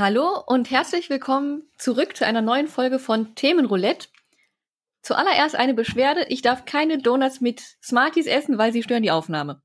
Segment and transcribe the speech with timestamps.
[0.00, 4.08] Hallo und herzlich willkommen zurück zu einer neuen Folge von Themenroulette.
[5.02, 6.24] Zuallererst eine Beschwerde.
[6.30, 9.60] Ich darf keine Donuts mit Smarties essen, weil sie stören die Aufnahme.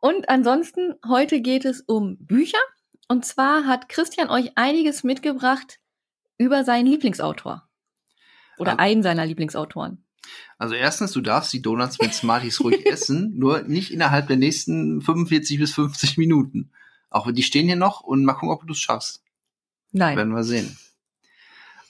[0.00, 2.58] Und ansonsten, heute geht es um Bücher.
[3.08, 5.80] Und zwar hat Christian euch einiges mitgebracht
[6.36, 7.68] über seinen Lieblingsautor.
[8.58, 10.04] Oder um, einen seiner Lieblingsautoren.
[10.58, 15.00] Also erstens, du darfst die Donuts mit Smarties ruhig essen, nur nicht innerhalb der nächsten
[15.00, 16.70] 45 bis 50 Minuten.
[17.10, 19.22] Auch die stehen hier noch und mal gucken, ob du es schaffst.
[19.92, 20.16] Nein.
[20.16, 20.76] Werden wir sehen.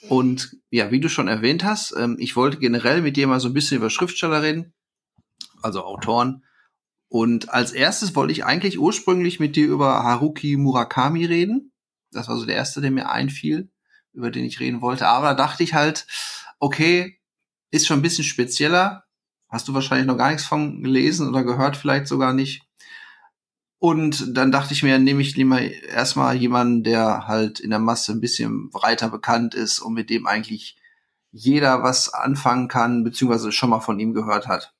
[0.08, 3.48] Und ja, wie du schon erwähnt hast, ähm, ich wollte generell mit dir mal so
[3.48, 4.72] ein bisschen über Schriftsteller reden,
[5.60, 6.44] also Autoren.
[7.08, 11.72] Und als erstes wollte ich eigentlich ursprünglich mit dir über Haruki Murakami reden.
[12.12, 13.70] Das war so der erste, der mir einfiel,
[14.12, 15.06] über den ich reden wollte.
[15.06, 16.06] Aber da dachte ich halt,
[16.58, 17.18] okay,
[17.70, 19.04] ist schon ein bisschen spezieller.
[19.48, 22.62] Hast du wahrscheinlich noch gar nichts von gelesen oder gehört, vielleicht sogar nicht.
[23.78, 28.12] Und dann dachte ich mir, nehme ich lieber erstmal jemanden, der halt in der Masse
[28.12, 30.76] ein bisschen breiter bekannt ist und mit dem eigentlich
[31.30, 34.74] jeder was anfangen kann, beziehungsweise schon mal von ihm gehört hat.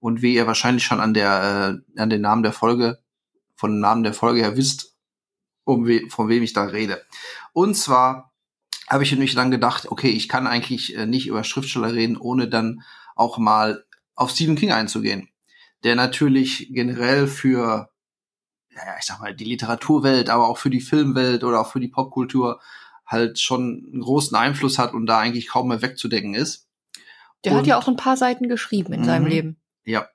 [0.00, 2.98] Und wie ihr wahrscheinlich schon an der, äh, an den Namen der Folge,
[3.54, 4.96] von dem Namen der Folge her wisst,
[5.64, 7.04] um we von wem ich da rede.
[7.52, 8.32] Und zwar
[8.88, 12.48] habe ich nämlich dann gedacht, okay, ich kann eigentlich äh, nicht über Schriftsteller reden, ohne
[12.48, 12.82] dann
[13.14, 13.84] auch mal
[14.14, 15.28] auf Stephen King einzugehen.
[15.84, 17.90] Der natürlich generell für
[18.74, 21.88] ja, ich sag mal, die Literaturwelt, aber auch für die Filmwelt oder auch für die
[21.88, 22.60] Popkultur
[23.06, 26.68] halt schon einen großen Einfluss hat und da eigentlich kaum mehr wegzudecken ist.
[27.44, 29.30] Der und, hat ja auch ein paar Seiten geschrieben in seinem mhm.
[29.30, 29.59] Leben.
[29.84, 30.08] Ja.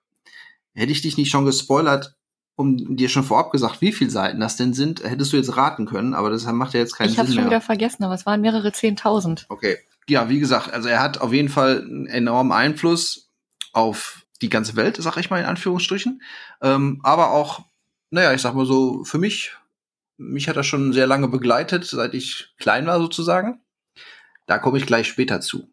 [0.73, 2.15] Hätte ich dich nicht schon gespoilert,
[2.55, 5.85] um dir schon vorab gesagt, wie viele Seiten das denn sind, hättest du jetzt raten
[5.85, 7.31] können, aber das macht ja jetzt keinen ich Sinn mehr.
[7.31, 9.45] Ich habe schon wieder vergessen, aber es waren mehrere Zehntausend.
[9.49, 9.77] Okay.
[10.07, 13.29] Ja, wie gesagt, also er hat auf jeden Fall einen enormen Einfluss
[13.73, 16.21] auf die ganze Welt, sag ich mal in Anführungsstrichen,
[16.61, 17.65] ähm, aber auch
[18.15, 19.53] naja, ich sag mal so, für mich,
[20.17, 23.61] mich hat er schon sehr lange begleitet, seit ich klein war sozusagen.
[24.45, 25.69] Da komme ich gleich später zu.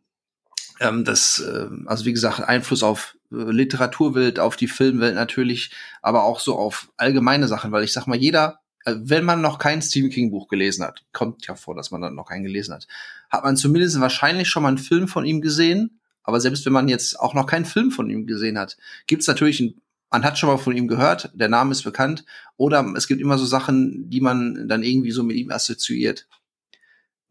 [0.81, 5.71] Ähm, das, äh, also wie gesagt, Einfluss auf Literaturwelt, auf die Filmwelt natürlich,
[6.03, 9.59] aber auch so auf allgemeine Sachen, weil ich sag mal, jeder, äh, wenn man noch
[9.59, 12.75] kein Stephen King Buch gelesen hat, kommt ja vor, dass man dann noch keinen gelesen
[12.75, 12.87] hat,
[13.31, 15.99] hat man zumindest wahrscheinlich schon mal einen Film von ihm gesehen.
[16.25, 18.77] Aber selbst wenn man jetzt auch noch keinen Film von ihm gesehen hat,
[19.07, 19.81] gibt es natürlich ein
[20.13, 22.25] man hat schon mal von ihm gehört, der Name ist bekannt,
[22.59, 26.29] oder es gibt immer so Sachen, die man dann irgendwie so mit ihm assoziiert.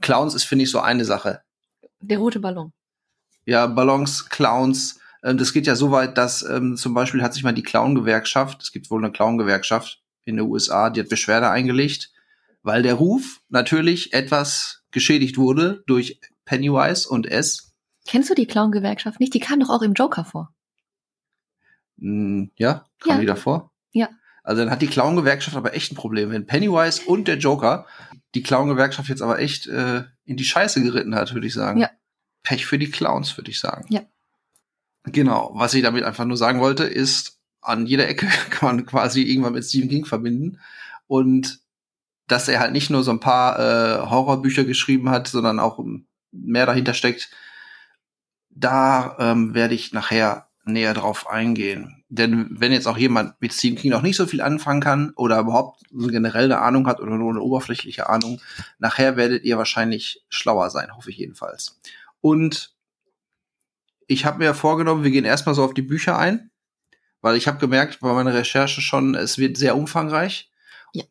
[0.02, 1.42] Clowns ist, finde ich, so eine Sache.
[2.00, 2.74] Der rote Ballon.
[3.46, 5.00] Ja, Ballons, Clowns.
[5.24, 8.62] Ähm, das geht ja so weit, dass ähm, zum Beispiel hat sich mal die Clown-Gewerkschaft,
[8.62, 12.12] es gibt wohl eine Clown-Gewerkschaft in den USA, die hat Beschwerde eingelegt,
[12.64, 17.74] weil der Ruf natürlich etwas geschädigt wurde durch Pennywise und S.
[18.08, 19.34] Kennst du die Clown-Gewerkschaft nicht?
[19.34, 20.54] Die kam doch auch im Joker vor.
[22.00, 23.20] Hm, ja, kam ja.
[23.20, 23.72] die davor?
[23.92, 24.10] Ja.
[24.44, 26.32] Also dann hat die Clown-Gewerkschaft aber echt ein Problem.
[26.32, 27.86] Wenn Pennywise und der Joker
[28.34, 31.80] die Clown-Gewerkschaft jetzt aber echt äh, in die Scheiße geritten hat, würde ich sagen.
[31.80, 31.90] Ja.
[32.44, 33.86] Pech für die Clowns, würde ich sagen.
[33.90, 34.02] Ja.
[35.04, 35.52] Genau.
[35.56, 39.54] Was ich damit einfach nur sagen wollte, ist, an jeder Ecke kann man quasi irgendwann
[39.54, 40.60] mit Stephen King verbinden.
[41.08, 41.60] Und
[42.28, 45.84] dass er halt nicht nur so ein paar äh, Horrorbücher geschrieben hat, sondern auch
[46.32, 47.30] mehr dahinter steckt,
[48.50, 52.04] da ähm, werde ich nachher näher drauf eingehen.
[52.10, 55.40] Denn wenn jetzt auch jemand mit Stephen King noch nicht so viel anfangen kann oder
[55.40, 58.40] überhaupt so generell eine Ahnung hat oder nur eine oberflächliche Ahnung,
[58.78, 61.80] nachher werdet ihr wahrscheinlich schlauer sein, hoffe ich jedenfalls.
[62.22, 62.74] Und
[64.08, 66.52] ich habe mir vorgenommen, wir gehen erstmal so auf die Bücher ein,
[67.22, 70.52] weil ich habe gemerkt bei meiner Recherche schon, es wird sehr umfangreich.
[70.94, 71.04] Ja.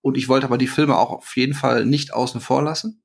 [0.00, 3.02] Und ich wollte aber die Filme auch auf jeden Fall nicht außen vor lassen.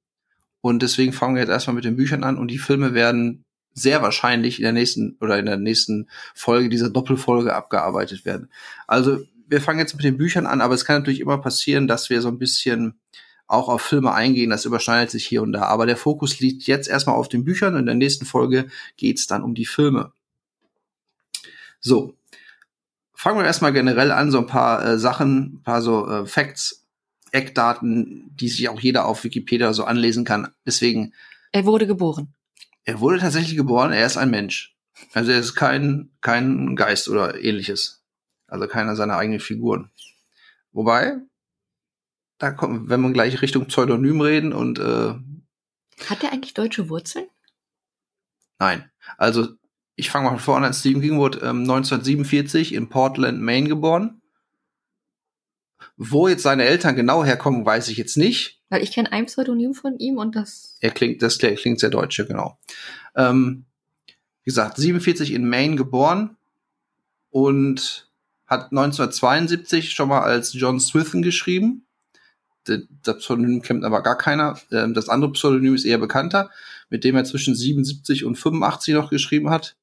[0.61, 4.01] Und deswegen fangen wir jetzt erstmal mit den Büchern an und die Filme werden sehr
[4.01, 8.51] wahrscheinlich in der nächsten oder in der nächsten Folge dieser Doppelfolge abgearbeitet werden.
[8.87, 12.09] Also wir fangen jetzt mit den Büchern an, aber es kann natürlich immer passieren, dass
[12.09, 12.99] wir so ein bisschen
[13.47, 14.49] auch auf Filme eingehen.
[14.49, 15.63] Das überschneidet sich hier und da.
[15.63, 18.67] Aber der Fokus liegt jetzt erstmal auf den Büchern und in der nächsten Folge
[18.97, 20.11] geht's dann um die Filme.
[21.79, 22.13] So.
[23.13, 26.85] Fangen wir erstmal generell an, so ein paar äh, Sachen, ein paar so äh, Facts,
[27.31, 30.49] Eckdaten, die sich auch jeder auf Wikipedia so anlesen kann.
[30.65, 31.13] Deswegen.
[31.51, 32.33] Er wurde geboren.
[32.83, 34.75] Er wurde tatsächlich geboren, er ist ein Mensch.
[35.13, 38.01] Also er ist kein, kein Geist oder ähnliches.
[38.47, 39.91] Also keiner seiner eigenen Figuren.
[40.71, 41.17] Wobei,
[42.37, 45.13] da kommt, wenn man gleich Richtung Pseudonym reden und äh,
[46.05, 47.27] Hat er eigentlich deutsche Wurzeln?
[48.59, 48.89] Nein.
[49.17, 49.47] Also
[49.95, 50.73] ich fange mal von vorne an.
[50.73, 54.21] Stephen King wurde ähm, 1947 in Portland, Maine geboren.
[55.95, 58.61] Wo jetzt seine Eltern genau herkommen, weiß ich jetzt nicht.
[58.69, 60.77] Weil ich kenne ein Pseudonym von ihm und das.
[60.81, 62.59] Er klingt, das klingt sehr deutsch, ja, genau.
[63.15, 63.65] Ähm,
[64.43, 66.37] wie gesagt, 47 in Maine geboren
[67.31, 68.11] und
[68.45, 71.86] hat 1972 schon mal als John Swithin geschrieben.
[73.03, 74.59] Das Pseudonym kennt aber gar keiner.
[74.71, 76.49] Ähm, das andere Pseudonym ist eher bekannter,
[76.89, 79.75] mit dem er zwischen 77 und 85 noch geschrieben hat.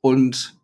[0.00, 0.54] Und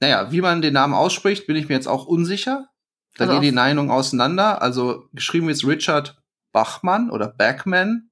[0.00, 2.68] naja, wie man den Namen ausspricht, bin ich mir jetzt auch unsicher.
[3.16, 4.62] Da also gehen die Meinungen auseinander.
[4.62, 6.20] Also geschrieben ist Richard
[6.52, 8.10] Bachmann oder Backman.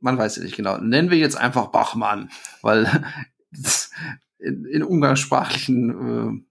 [0.00, 0.78] Man weiß es nicht genau.
[0.78, 2.30] Nennen wir jetzt einfach Bachmann,
[2.62, 3.04] weil
[4.38, 6.46] in, in umgangssprachlichen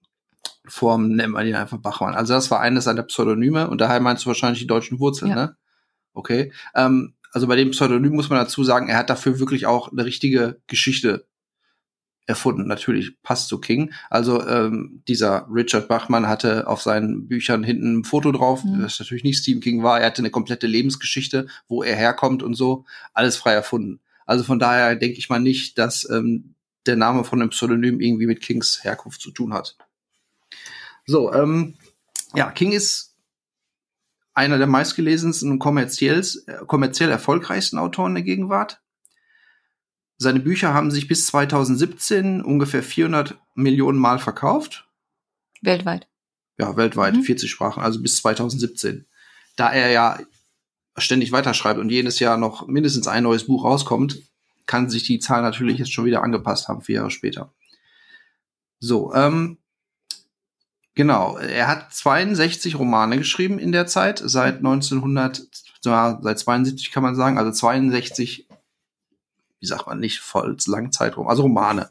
[0.67, 2.15] Formen nennt man ihn einfach Bachmann.
[2.15, 5.35] Also das war eines seiner Pseudonyme und daher meinst du wahrscheinlich die deutschen Wurzeln, ja.
[5.35, 5.57] ne?
[6.13, 6.51] Okay.
[6.75, 10.05] Ähm, also bei dem Pseudonym muss man dazu sagen, er hat dafür wirklich auch eine
[10.05, 11.27] richtige Geschichte
[12.25, 12.67] erfunden.
[12.67, 13.93] Natürlich passt zu King.
[14.09, 18.81] Also ähm, dieser Richard Bachmann hatte auf seinen Büchern hinten ein Foto drauf, mhm.
[18.81, 19.99] das natürlich nicht Stephen King war.
[19.99, 24.01] Er hatte eine komplette Lebensgeschichte, wo er herkommt und so, alles frei erfunden.
[24.25, 26.55] Also von daher denke ich mal nicht, dass ähm,
[26.85, 29.77] der Name von einem Pseudonym irgendwie mit Kings Herkunft zu tun hat.
[31.07, 31.75] So, ähm,
[32.35, 33.15] ja, King ist
[34.33, 36.23] einer der meistgelesensten und kommerziell,
[36.67, 38.81] kommerziell erfolgreichsten Autoren der Gegenwart.
[40.19, 44.87] Seine Bücher haben sich bis 2017 ungefähr 400 Millionen Mal verkauft.
[45.61, 46.07] Weltweit.
[46.59, 47.23] Ja, weltweit, mhm.
[47.23, 49.05] 40 Sprachen, also bis 2017.
[49.55, 50.19] Da er ja
[50.97, 54.21] ständig weiterschreibt und jedes Jahr noch mindestens ein neues Buch rauskommt,
[54.65, 57.53] kann sich die Zahl natürlich jetzt schon wieder angepasst haben, vier Jahre später.
[58.79, 59.57] So, ähm,
[60.97, 61.37] genau.
[61.37, 65.43] Er hat 62 Romane geschrieben in der Zeit, seit 1900,
[65.85, 68.47] ja, seit 72 kann man sagen, also 62
[69.59, 71.89] wie sagt man, nicht voll Langzeitraum, also Romane,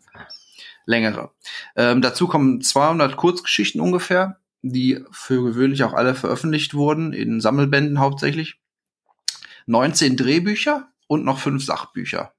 [0.84, 1.32] längere.
[1.74, 7.98] Ähm, dazu kommen 200 Kurzgeschichten ungefähr, die für gewöhnlich auch alle veröffentlicht wurden, in Sammelbänden
[7.98, 8.60] hauptsächlich.
[9.66, 12.32] 19 Drehbücher und noch fünf Sachbücher.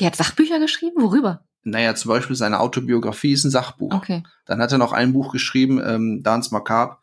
[0.00, 1.00] Der hat Sachbücher geschrieben?
[1.00, 1.44] Worüber?
[1.64, 3.92] Naja, zum Beispiel seine Autobiografie ist ein Sachbuch.
[3.92, 4.22] Okay.
[4.44, 6.98] Dann hat er noch ein Buch geschrieben, ähm, Dance Macabre,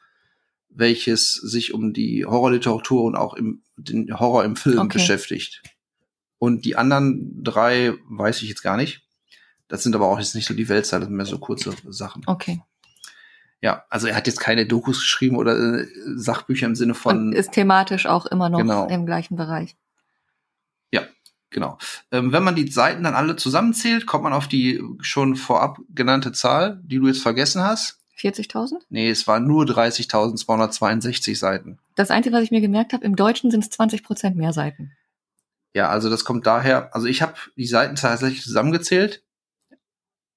[0.69, 4.99] welches sich um die Horrorliteratur und auch im, den Horror im Film okay.
[4.99, 5.63] beschäftigt.
[6.37, 9.01] Und die anderen drei weiß ich jetzt gar nicht.
[9.67, 12.23] Das sind aber auch jetzt nicht so die Weltzeit, das sind mehr so kurze Sachen.
[12.27, 12.61] Okay.
[13.61, 17.27] Ja, also er hat jetzt keine Dokus geschrieben oder äh, Sachbücher im Sinne von.
[17.27, 18.87] Und ist thematisch auch immer noch genau.
[18.87, 19.77] im gleichen Bereich.
[21.51, 21.77] Genau.
[22.11, 26.31] Ähm, wenn man die Seiten dann alle zusammenzählt, kommt man auf die schon vorab genannte
[26.31, 27.99] Zahl, die du jetzt vergessen hast.
[28.17, 28.75] 40.000?
[28.89, 31.79] Nee, es waren nur 30.262 Seiten.
[31.95, 34.91] Das Einzige, was ich mir gemerkt habe, im Deutschen sind es 20 Prozent mehr Seiten.
[35.73, 39.23] Ja, also das kommt daher, also ich habe die Seiten tatsächlich zusammengezählt,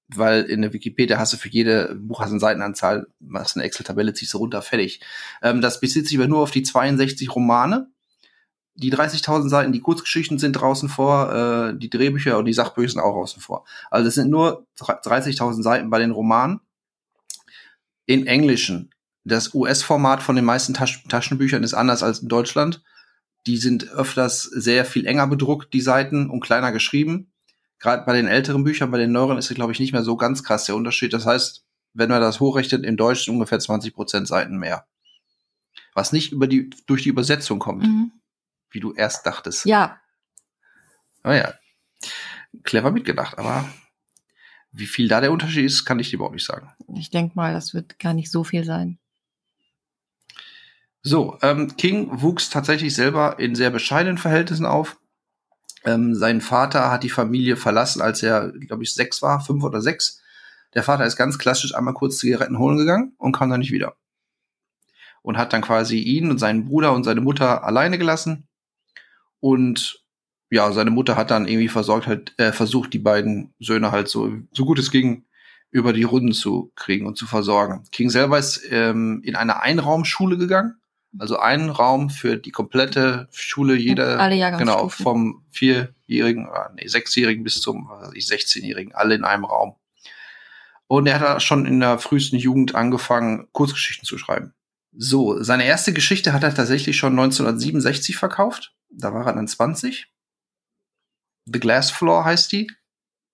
[0.07, 4.13] weil in der Wikipedia hast du für jede Buch hast eine Seitenanzahl, machst eine Excel-Tabelle,
[4.13, 5.01] ziehst du runter, fertig.
[5.41, 7.89] Ähm, das bezieht sich aber nur auf die 62 Romane.
[8.75, 13.01] Die 30.000 Seiten, die Kurzgeschichten sind draußen vor, äh, die Drehbücher und die Sachbücher sind
[13.01, 13.65] auch draußen vor.
[13.89, 16.59] Also es sind nur 30.000 Seiten bei den Romanen.
[18.05, 18.91] In Englischen.
[19.23, 22.83] Das US-Format von den meisten Tasch Taschenbüchern ist anders als in Deutschland.
[23.47, 27.31] Die sind öfters sehr viel enger bedruckt, die Seiten, und kleiner geschrieben.
[27.79, 30.17] Gerade bei den älteren Büchern, bei den neueren ist es, glaube ich, nicht mehr so
[30.17, 31.13] ganz krass der Unterschied.
[31.13, 34.85] Das heißt, wenn man das hochrechnet, in Deutsch ungefähr 20 Prozent Seiten mehr.
[35.93, 38.11] Was nicht über die, durch die Übersetzung kommt, mhm.
[38.75, 39.65] Wie du erst dachtest.
[39.65, 39.99] Ja.
[41.23, 41.55] Naja,
[42.63, 43.67] clever mitgedacht, aber
[44.71, 46.71] wie viel da der Unterschied ist, kann ich dir überhaupt nicht sagen.
[46.95, 48.99] Ich denke mal, das wird gar nicht so viel sein.
[51.01, 54.97] So, ähm, King wuchs tatsächlich selber in sehr bescheidenen Verhältnissen auf.
[55.83, 59.81] Ähm, sein Vater hat die Familie verlassen, als er, glaube ich, sechs war, fünf oder
[59.81, 60.21] sechs.
[60.73, 63.95] Der Vater ist ganz klassisch einmal kurz Zigaretten holen gegangen und kam dann nicht wieder.
[65.21, 68.47] Und hat dann quasi ihn und seinen Bruder und seine Mutter alleine gelassen.
[69.39, 70.03] Und
[70.49, 74.31] ja, seine Mutter hat dann irgendwie versorgt, halt, äh, versucht, die beiden Söhne halt so,
[74.51, 75.25] so gut es ging,
[75.71, 77.83] über die Runden zu kriegen und zu versorgen.
[77.91, 80.75] King selber ist ähm, in eine Einraumschule gegangen
[81.19, 87.43] also einen Raum für die komplette Schule, jeder, alle genau, vom vierjährigen, ah, nee, sechsjährigen
[87.43, 89.75] bis zum, was weiß ich, 16-jährigen, alle in einem Raum.
[90.87, 94.53] Und er hat schon in der frühesten Jugend angefangen, Kurzgeschichten zu schreiben.
[94.97, 98.73] So, seine erste Geschichte hat er tatsächlich schon 1967 verkauft.
[98.97, 100.07] Da war er dann 20.
[101.45, 102.71] The Glass Floor heißt die.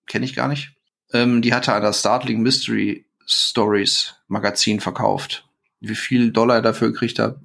[0.06, 0.74] Kenne ich gar nicht.
[1.12, 5.48] Ähm, die hat er an das Startling Mystery Stories Magazin verkauft.
[5.80, 7.38] Wie viel Dollar er dafür gekriegt hat,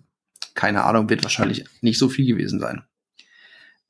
[0.53, 2.83] keine Ahnung, wird wahrscheinlich nicht so viel gewesen sein.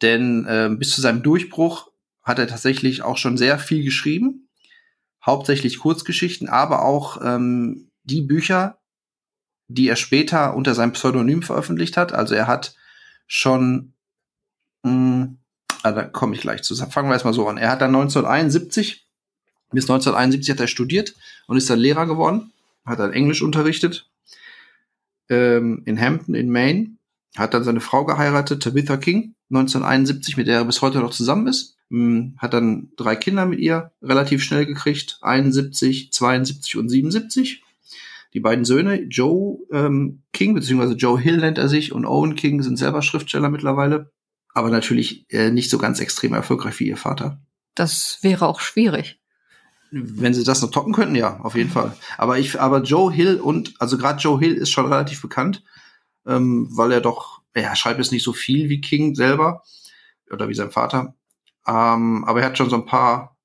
[0.01, 1.89] Denn äh, bis zu seinem Durchbruch
[2.21, 4.49] hat er tatsächlich auch schon sehr viel geschrieben,
[5.25, 8.79] hauptsächlich Kurzgeschichten, aber auch ähm, die Bücher,
[9.67, 12.13] die er später unter seinem Pseudonym veröffentlicht hat.
[12.13, 12.75] Also er hat
[13.27, 13.93] schon,
[14.83, 15.37] mh, hm,
[15.83, 16.75] ah, da komme ich gleich zu.
[16.75, 17.57] Fangen wir erstmal so an.
[17.57, 19.07] Er hat dann 1971,
[19.71, 21.15] bis 1971 hat er studiert
[21.47, 22.51] und ist dann Lehrer geworden,
[22.85, 24.09] hat dann Englisch unterrichtet
[25.29, 26.97] ähm, in Hampton in Maine,
[27.35, 31.47] hat dann seine Frau geheiratet, Tabitha King, 1971, mit der er bis heute noch zusammen
[31.47, 31.77] ist.
[31.89, 37.63] Hm, hat dann drei Kinder mit ihr relativ schnell gekriegt, 71, 72 und 77.
[38.33, 42.61] Die beiden Söhne, Joe ähm, King, beziehungsweise Joe Hill nennt er sich, und Owen King
[42.61, 44.11] sind selber Schriftsteller mittlerweile,
[44.57, 47.39] aber natürlich äh, nicht so ganz extrem erfolgreich wie ihr Vater.
[47.75, 49.21] Das wäre auch schwierig.
[49.91, 51.95] Wenn sie das noch toppen könnten, ja, auf jeden Fall.
[52.17, 55.63] Aber ich, aber Joe Hill und, also gerade Joe Hill ist schon relativ bekannt,
[56.25, 59.61] ähm, weil er doch, er schreibt jetzt nicht so viel wie King selber
[60.31, 61.13] oder wie sein Vater,
[61.67, 63.36] ähm, aber er hat schon so ein paar,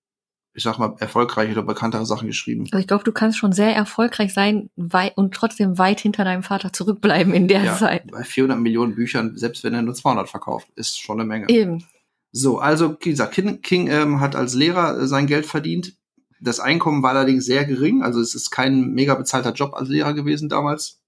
[0.55, 2.65] ich sag mal, erfolgreiche oder bekanntere Sachen geschrieben.
[2.65, 6.73] Also ich glaube, du kannst schon sehr erfolgreich sein und trotzdem weit hinter deinem Vater
[6.73, 8.11] zurückbleiben in der ja, Zeit.
[8.11, 11.49] Bei 400 Millionen Büchern, selbst wenn er nur 200 verkauft, ist schon eine Menge.
[11.49, 11.85] Eben.
[12.33, 15.95] So, also wie gesagt, King, King ähm, hat als Lehrer äh, sein Geld verdient.
[16.41, 20.13] Das Einkommen war allerdings sehr gering, also es ist kein mega bezahlter Job als Lehrer
[20.13, 21.01] gewesen damals.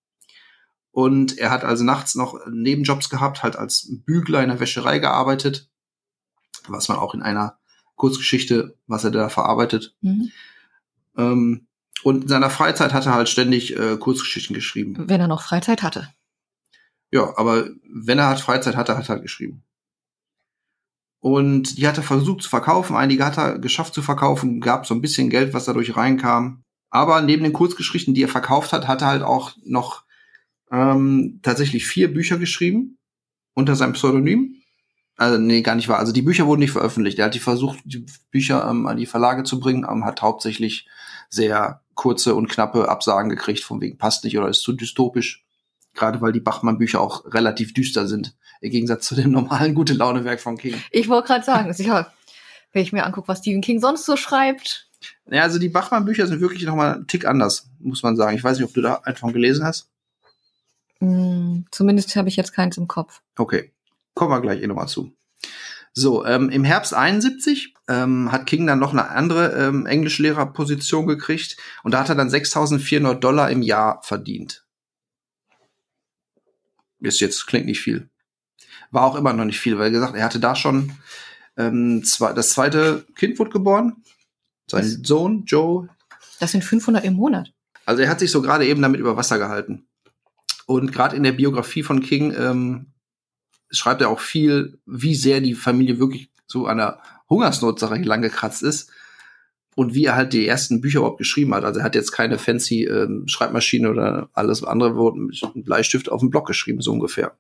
[0.93, 5.69] Und er hat also nachts noch Nebenjobs gehabt, halt als Bügler in der Wäscherei gearbeitet
[6.69, 7.59] was man auch in einer
[7.97, 9.95] Kurzgeschichte, was er da verarbeitet.
[10.01, 10.31] Mhm.
[11.17, 11.67] Ähm,
[12.03, 15.09] und in seiner Freizeit hat er halt ständig äh, Kurzgeschichten geschrieben.
[15.09, 16.13] Wenn er noch Freizeit hatte.
[17.11, 19.63] Ja, aber wenn er halt Freizeit hatte, hat er halt geschrieben.
[21.21, 22.97] Und die hat er versucht zu verkaufen.
[22.97, 26.65] Einige hat er geschafft zu verkaufen, gab so ein bisschen Geld, was dadurch reinkam.
[26.91, 30.05] Aber neben den Kurzgeschichten, die er verkauft hat, hat er halt auch noch
[30.71, 32.99] ähm, tatsächlich vier Bücher geschrieben
[33.55, 34.57] unter seinem Pseudonym.
[35.17, 35.99] Also, nee, gar nicht wahr.
[35.99, 37.19] Also die Bücher wurden nicht veröffentlicht.
[37.19, 40.89] Er hat die versucht, die Bücher ähm, an die Verlage zu bringen, ähm, hat hauptsächlich
[41.31, 45.45] sehr kurze und knappe Absagen gekriegt, von wegen passt nicht oder ist zu dystopisch.
[45.95, 50.41] Gerade weil die Bachmann-Bücher auch relativ düster sind, im Gegensatz zu dem normalen gute Laune-Werk
[50.41, 50.75] von King.
[50.91, 52.13] Ich wollte gerade sagen, sicher,
[52.73, 54.89] wenn ich mir angucke, was Stephen King sonst so schreibt.
[55.31, 58.37] Ja, also die Bachmann-Bücher sind wirklich nochmal einen Tick anders, muss man sagen.
[58.37, 59.89] Ich weiß nicht, ob du da einfach gelesen hast.
[60.99, 63.21] Mm, zumindest habe ich jetzt keins im Kopf.
[63.37, 63.74] Okay.
[64.15, 65.17] Kommen wir gleich eh nochmal zu.
[65.93, 71.57] So, ähm, im Herbst 71 ähm, hat King dann noch eine andere ähm, Englischlehrerposition gekriegt
[71.85, 74.67] und da hat er dann 6.400 Dollar im Jahr verdient.
[77.01, 78.09] Ist jetzt, klingt nicht viel.
[78.91, 80.93] War auch immer noch nicht viel, weil gesagt, er hatte da schon
[81.57, 84.03] ähm, zwei, das zweite Kind wurde geboren.
[84.69, 85.07] Sein Was?
[85.07, 85.89] Sohn, Joe.
[86.41, 87.53] Das sind 500 im Monat.
[87.87, 89.87] Also er hat sich so gerade eben damit über Wasser gehalten.
[90.67, 92.94] Und gerade in der Biografie von King ähm,
[93.75, 98.93] schreibt er auch viel, wie sehr die Familie wirklich an der Hungersnotsache lang gekratzt ist
[99.75, 101.65] und wie er halt die ersten Bücher überhaupt geschrieben hat.
[101.65, 106.09] Also er hat jetzt keine fancy ähm, Schreibmaschine oder alles andere wurde mit einem Bleistift
[106.09, 107.37] auf dem Block geschrieben, so ungefähr.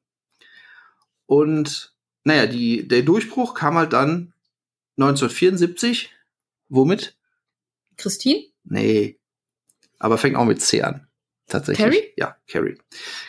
[1.26, 4.32] Und naja, die, der Durchbruch kam halt dann
[4.96, 6.10] 1974.
[6.68, 7.16] Womit?
[7.96, 8.44] Christine?
[8.64, 9.18] Nee.
[9.98, 11.06] Aber fängt auch mit C an.
[11.46, 11.84] Tatsächlich.
[11.84, 12.12] Carrie?
[12.16, 12.78] Ja, Carrie.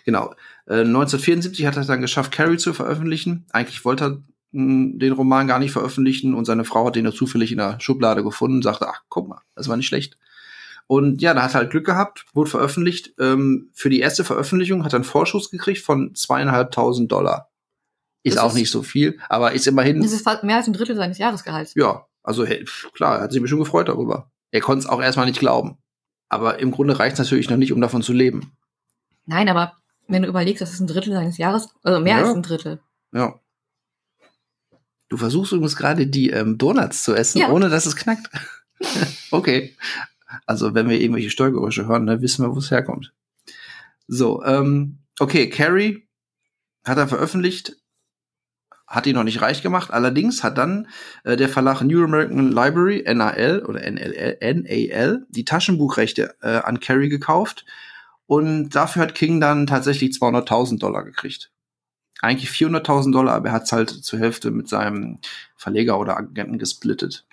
[0.05, 0.33] Genau.
[0.67, 3.45] 1974 äh, hat er dann geschafft, Carrie zu veröffentlichen.
[3.51, 7.05] Eigentlich wollte er mh, hm, den Roman gar nicht veröffentlichen und seine Frau hat den
[7.05, 10.17] ja zufällig in der Schublade gefunden und sagte, ach, guck mal, das war nicht schlecht.
[10.87, 13.13] Und ja, da hat er halt Glück gehabt, wurde veröffentlicht.
[13.19, 17.49] Ähm, für die erste Veröffentlichung hat er einen Vorschuss gekriegt von zweieinhalbtausend Dollar.
[18.21, 20.01] Ist das auch ist, nicht so viel, aber ist immerhin.
[20.01, 21.73] Das ist mehr als ein Drittel seines Jahresgehalts.
[21.75, 24.31] Ja, also hey, klar, er hat sich mir schon gefreut darüber.
[24.51, 25.77] Er konnte es auch erstmal nicht glauben.
[26.27, 28.53] Aber im Grunde reicht es natürlich noch nicht, um davon zu leben.
[29.25, 29.73] Nein, aber
[30.07, 32.23] wenn du überlegst, das ist ein Drittel seines Jahres, also mehr ja.
[32.23, 32.79] als ein Drittel.
[33.11, 33.39] Ja.
[35.09, 37.49] Du versuchst übrigens gerade die ähm, Donuts zu essen, ja.
[37.49, 38.29] ohne dass es knackt.
[39.31, 39.75] okay.
[40.45, 43.13] Also wenn wir irgendwelche Steuergeräusche hören, dann wissen wir, wo es herkommt.
[44.07, 46.07] So, ähm, okay, Carrie
[46.83, 47.77] hat er veröffentlicht,
[48.87, 49.91] hat ihn noch nicht reich gemacht.
[49.91, 50.87] Allerdings hat dann
[51.23, 57.09] äh, der Verlag New American Library, NAL oder NLL, NAL, die Taschenbuchrechte äh, an Carrie
[57.09, 57.65] gekauft
[58.27, 61.51] und dafür hat King dann tatsächlich 200.000 Dollar gekriegt.
[62.21, 65.19] Eigentlich 400.000 Dollar, aber er hat es halt zur Hälfte mit seinem
[65.55, 67.25] Verleger oder Agenten gesplittet.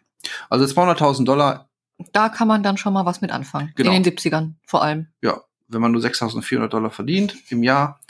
[0.50, 1.68] Also 200.000 Dollar.
[2.12, 3.72] Da kann man dann schon mal was mit anfangen.
[3.76, 3.92] Genau.
[3.92, 5.06] In den 70ern vor allem.
[5.22, 8.00] Ja, wenn man nur 6.400 Dollar verdient im Jahr.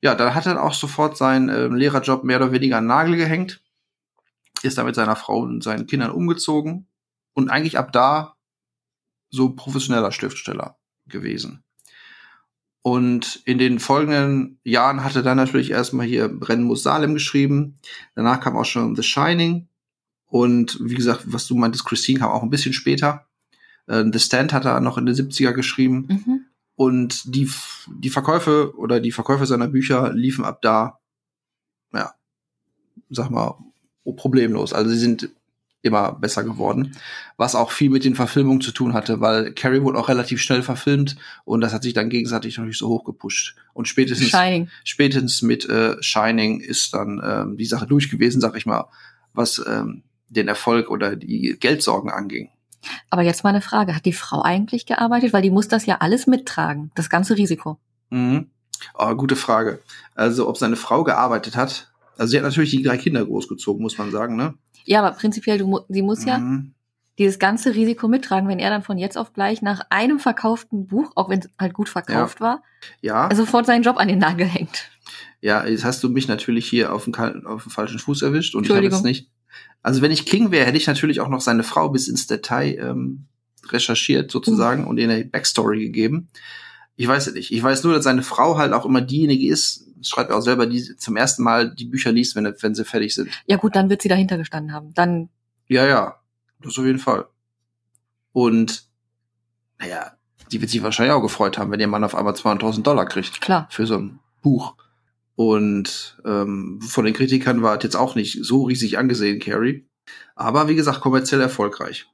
[0.00, 3.16] Ja, dann hat er auch sofort seinen äh, Lehrerjob mehr oder weniger an den Nagel
[3.16, 3.60] gehängt.
[4.62, 6.88] Ist dann mit seiner Frau und seinen Kindern umgezogen.
[7.34, 8.36] Und eigentlich ab da
[9.30, 11.62] so professioneller Schriftsteller gewesen.
[12.86, 17.80] Und in den folgenden Jahren hatte dann natürlich erstmal hier Brennen muss Salem geschrieben.
[18.14, 19.66] Danach kam auch schon The Shining.
[20.26, 23.26] Und wie gesagt, was du meintest, Christine kam auch ein bisschen später.
[23.88, 26.06] Äh, The Stand hat er noch in den 70er geschrieben.
[26.08, 26.40] Mhm.
[26.76, 27.50] und die,
[27.88, 31.00] die Verkäufe oder die Verkäufe seiner Bücher liefen ab da,
[31.92, 32.14] ja,
[33.10, 33.58] sag mal,
[34.14, 34.72] problemlos.
[34.72, 35.30] Also sie sind
[35.82, 36.96] immer besser geworden,
[37.36, 40.62] was auch viel mit den Verfilmungen zu tun hatte, weil Carrie wurde auch relativ schnell
[40.62, 43.56] verfilmt und das hat sich dann gegenseitig natürlich so hoch gepusht.
[43.72, 44.68] Und spätestens, Shining.
[44.84, 48.88] spätestens mit äh, Shining ist dann ähm, die Sache durch gewesen, sag ich mal,
[49.32, 52.50] was ähm, den Erfolg oder die Geldsorgen anging.
[53.10, 53.94] Aber jetzt mal eine Frage.
[53.94, 55.32] Hat die Frau eigentlich gearbeitet?
[55.32, 57.78] Weil die muss das ja alles mittragen, das ganze Risiko.
[58.10, 58.50] Mhm.
[58.94, 59.80] Oh, gute Frage.
[60.14, 61.90] Also, ob seine Frau gearbeitet hat.
[62.16, 64.54] Also, sie hat natürlich die drei Kinder großgezogen, muss man sagen, ne?
[64.86, 66.72] Ja, aber prinzipiell, du, sie muss ja Mhm.
[67.18, 71.12] dieses ganze Risiko mittragen, wenn er dann von jetzt auf gleich nach einem verkauften Buch,
[71.14, 72.62] auch wenn es halt gut verkauft war,
[73.02, 74.90] Ja, sofort seinen Job an den Nagel hängt.
[75.40, 77.14] ja, jetzt hast du mich natürlich hier auf den,
[77.46, 79.28] auf den falschen Fuß erwischt und ich habe jetzt nicht.
[79.82, 82.76] Also, wenn ich King wäre, hätte ich natürlich auch noch seine Frau bis ins Detail
[82.80, 83.26] ähm,
[83.68, 86.28] recherchiert, sozusagen, und ihr eine Backstory gegeben.
[86.96, 87.52] Ich weiß es nicht.
[87.52, 90.96] Ich weiß nur, dass seine Frau halt auch immer diejenige ist, schreibt auch selber, die
[90.96, 93.30] zum ersten Mal die Bücher liest, wenn, wenn sie fertig sind.
[93.46, 94.92] Ja gut, dann wird sie dahinter gestanden haben.
[94.94, 95.28] Dann,
[95.68, 96.20] Ja, ja,
[96.60, 97.26] das auf jeden Fall.
[98.32, 98.88] Und,
[99.78, 100.12] naja,
[100.52, 103.40] die wird sich wahrscheinlich auch gefreut haben, wenn ihr Mann auf einmal 200.000 Dollar kriegt
[103.40, 103.66] klar.
[103.70, 104.74] für so ein Buch.
[105.34, 109.86] Und ähm, von den Kritikern war es jetzt auch nicht so riesig angesehen, Carrie.
[110.34, 112.06] Aber wie gesagt, kommerziell erfolgreich.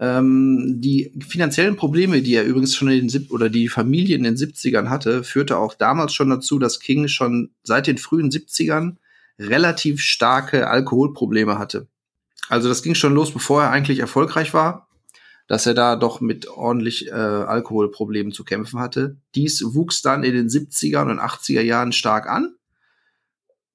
[0.00, 4.24] Ähm, die finanziellen Probleme, die er übrigens schon in den Sieb oder die Familie in
[4.24, 8.96] den 70ern hatte, führte auch damals schon dazu, dass King schon seit den frühen 70ern
[9.38, 11.86] relativ starke Alkoholprobleme hatte.
[12.48, 14.88] Also das ging schon los, bevor er eigentlich erfolgreich war,
[15.46, 19.16] dass er da doch mit ordentlich äh, Alkoholproblemen zu kämpfen hatte.
[19.34, 22.54] Dies wuchs dann in den 70er und 80er Jahren stark an.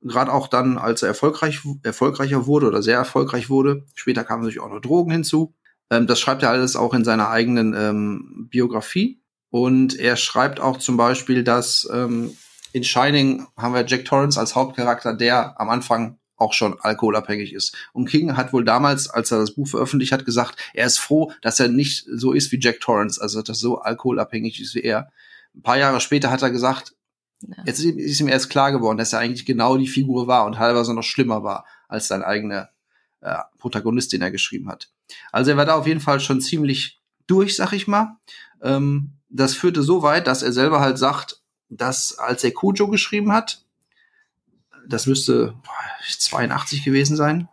[0.02, 3.86] Gerade auch dann, als er erfolgreich, erfolgreicher wurde oder sehr erfolgreich wurde.
[3.96, 5.54] Später kamen natürlich auch noch Drogen hinzu.
[5.90, 9.22] Ähm, das schreibt er alles auch in seiner eigenen ähm, Biografie.
[9.52, 12.36] Und er schreibt auch zum Beispiel, dass ähm,
[12.72, 17.76] in Shining haben wir Jack Torrance als Hauptcharakter, der am Anfang auch schon alkoholabhängig ist.
[17.92, 21.32] Und King hat wohl damals, als er das Buch veröffentlicht hat, gesagt, er ist froh,
[21.42, 24.82] dass er nicht so ist wie Jack Torrance, also dass er so alkoholabhängig ist wie
[24.84, 25.12] er.
[25.56, 26.94] Ein paar Jahre später hat er gesagt,
[27.42, 27.56] Ja.
[27.66, 30.46] jetzt ist ihm- ist ihm erst klar geworden, dass er eigentlich genau die Figur war
[30.46, 32.70] und teilweise noch schlimmer war als sein eigener
[33.22, 34.90] äh, Protagonist, den er geschrieben hat.
[35.32, 38.18] Also er war da auf jeden Fall schon ziemlich durch, sag ich mal.
[38.62, 43.32] Ähm, das führte so weit, dass er selber halt sagt, dass als er Cujo geschrieben
[43.32, 43.64] hat,
[44.88, 45.74] das müsste boah,
[46.08, 47.48] 82 gewesen sein.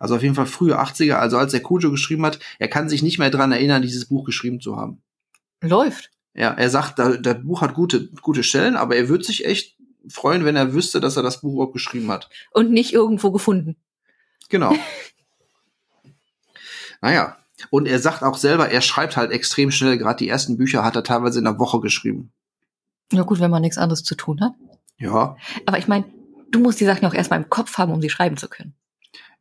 [0.00, 3.02] Also auf jeden Fall frühe 80er, also als er Cujo geschrieben hat, er kann sich
[3.02, 5.02] nicht mehr dran erinnern, dieses Buch geschrieben zu haben.
[5.60, 6.10] Läuft.
[6.34, 9.76] Ja, er sagt, da, das Buch hat gute, gute Stellen, aber er würde sich echt
[10.08, 12.30] freuen, wenn er wüsste, dass er das Buch überhaupt geschrieben hat.
[12.52, 13.76] Und nicht irgendwo gefunden.
[14.48, 14.74] Genau.
[17.00, 17.36] naja.
[17.70, 19.98] Und er sagt auch selber, er schreibt halt extrem schnell.
[19.98, 22.32] Gerade die ersten Bücher hat er teilweise in einer Woche geschrieben.
[23.12, 24.52] Ja gut, wenn man nichts anderes zu tun hat.
[24.96, 25.36] Ja,
[25.66, 26.04] Aber ich meine,
[26.50, 28.74] du musst die Sachen auch erstmal im Kopf haben, um sie schreiben zu können.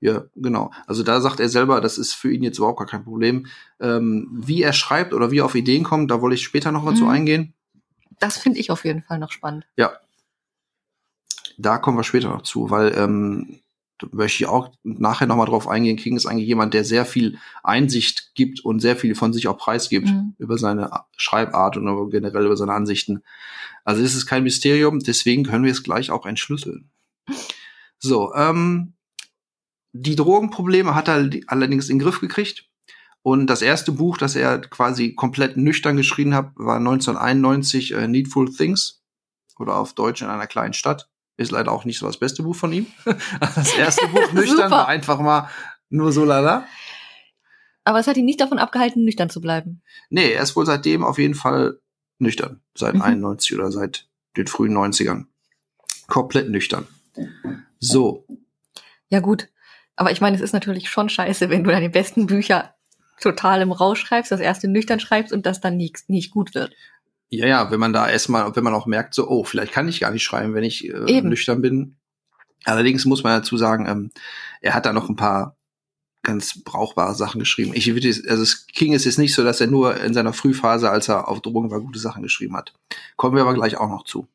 [0.02, 0.72] ja, genau.
[0.88, 3.48] Also da sagt er selber, das ist für ihn jetzt überhaupt gar kein Problem.
[3.80, 6.84] Ähm, wie er schreibt oder wie er auf Ideen kommt, da wollte ich später noch
[6.84, 7.10] mal zu Mhm.
[7.10, 7.54] eingehen.
[8.20, 9.66] Das finde ich auf jeden Fall noch spannend.
[11.58, 13.60] Da kommen wir später noch zu, weil ähm,
[14.12, 15.98] möchte ich auch nachher noch mal drauf eingehen.
[15.98, 19.58] King ist eigentlich jemand, der sehr viel Einsicht gibt und sehr viel von sich auch
[19.58, 20.36] preisgibt Mhm.
[20.38, 23.24] über seine Schreibart und generell über seine Ansichten.
[23.84, 26.90] Also es ist kein Mysterium, deswegen können wir es gleich auch entschlüsseln.
[27.98, 28.94] So, ähm,
[29.92, 32.66] die Drogenprobleme hat er allerdings in den Griff gekriegt.
[33.22, 38.50] Und das erste Buch, das er quasi komplett nüchtern geschrieben hat, war 1991 äh, Needful
[38.54, 39.02] Things
[39.58, 41.09] oder auf Deutsch in einer kleinen Stadt.
[41.40, 42.88] Ist leider auch nicht so das beste Buch von ihm.
[43.40, 45.50] Das erste Buch nüchtern war einfach mal
[45.90, 46.66] nur so lala.
[47.86, 49.82] Aber es hat ihn nicht davon abgehalten, nüchtern zu bleiben.
[50.10, 51.80] Nee, er ist wohl seitdem auf jeden Fall
[52.20, 52.62] nüchtern.
[52.76, 53.02] Seit Mhm.
[53.02, 55.26] 91 oder seit den frühen 90ern.
[56.08, 56.88] Komplett nüchtern.
[57.80, 58.26] So,
[59.10, 59.48] Ja gut.
[59.96, 62.76] Aber ich meine, es ist natürlich schon scheiße, wenn du deine besten Bücher
[63.22, 66.74] total im Rausch schreibst, das erste nüchtern schreibst und das dann nicht, nicht gut wird.
[67.30, 70.00] Ja, ja, wenn man da erstmal, wenn man auch merkt, so, oh, vielleicht kann ich
[70.00, 71.30] gar nicht schreiben, wenn ich äh, Eben.
[71.30, 71.96] nüchtern bin.
[72.66, 74.12] Allerdings muss man dazu sagen, ähm,
[74.62, 75.56] er hat da noch ein paar
[76.24, 77.72] ganz brauchbare Sachen geschrieben.
[77.74, 81.08] Ich würde, also King ist jetzt nicht so, dass er nur in seiner Frühphase, als
[81.08, 82.74] er auf Drogen war, gute Sachen geschrieben hat.
[83.16, 84.28] Kommen wir aber gleich auch noch zu.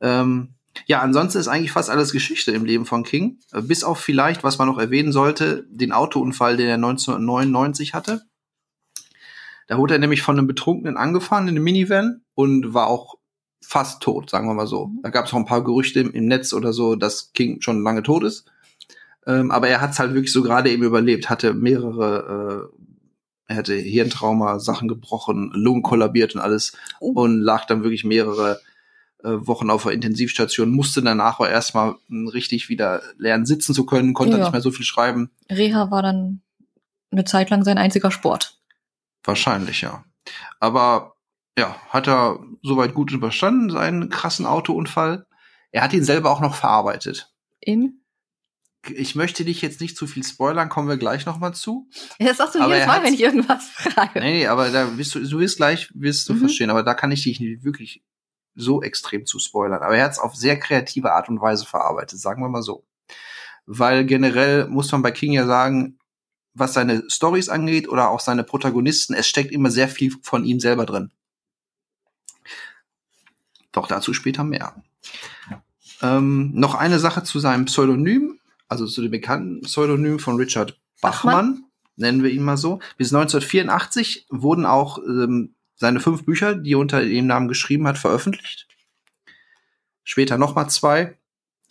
[0.00, 3.38] Ähm, ja, ansonsten ist eigentlich fast alles Geschichte im Leben von King.
[3.52, 8.22] Äh, Bis auf vielleicht, was man noch erwähnen sollte, den Autounfall, den er 1999 hatte.
[9.68, 13.16] Da wurde er nämlich von einem Betrunkenen angefahren in einem Minivan und war auch
[13.60, 14.92] fast tot, sagen wir mal so.
[15.02, 17.82] Da gab es auch ein paar Gerüchte im, im Netz oder so, dass King schon
[17.82, 18.44] lange tot ist.
[19.26, 22.70] Ähm, aber er hat es halt wirklich so gerade eben überlebt, hatte mehrere
[23.48, 27.10] Er hatte Hirntrauma, Sachen gebrochen, Lungen kollabiert und alles Oh.
[27.12, 28.60] und lag dann wirklich mehrere
[29.24, 33.86] äh, Wochen auf der Intensivstation, musste danach aber erstmal mh, richtig wieder lernen, sitzen zu
[33.86, 34.42] können, konnte Ja.
[34.44, 35.30] nicht mehr so viel schreiben.
[35.50, 36.40] Reha war dann
[37.10, 38.58] eine Zeit lang sein einziger Sport.
[39.24, 40.04] Wahrscheinlich, ja.
[40.60, 41.15] Aber
[41.58, 45.26] ja, hat er soweit gut überstanden, seinen krassen Autounfall.
[45.72, 47.32] Er hat ihn selber auch noch verarbeitet.
[47.60, 48.02] In?
[48.88, 51.88] Ich möchte dich jetzt nicht zu viel spoilern, kommen wir gleich noch mal zu.
[52.20, 54.20] Das sagst du Aber jedes Mal, wenn ich irgendwas frage.
[54.20, 56.38] Nee, nee, aber da wirst du, du wirst gleich, wirst du Mhm.
[56.38, 58.04] verstehen, aber da kann ich dich nicht wirklich
[58.54, 59.82] so extrem zu spoilern.
[59.82, 62.86] Aber er hat es auf sehr kreative Art und Weise verarbeitet, sagen wir mal so.
[63.66, 65.98] Weil generell muss man bei King ja sagen,
[66.54, 70.60] was seine Stories angeht oder auch seine Protagonisten, es steckt immer sehr viel von ihm
[70.60, 71.10] selber drin.
[73.76, 74.74] Doch dazu später mehr.
[76.00, 81.34] Ähm, noch eine Sache zu seinem Pseudonym, also zu dem bekannten Pseudonym von Richard Bachmann,
[81.34, 81.64] Bachmann.
[81.96, 82.80] nennen wir ihn mal so.
[82.96, 87.98] Bis 1984 wurden auch ähm, seine fünf Bücher, die er unter dem Namen geschrieben hat,
[87.98, 88.66] veröffentlicht.
[90.04, 91.18] Später noch mal zwei,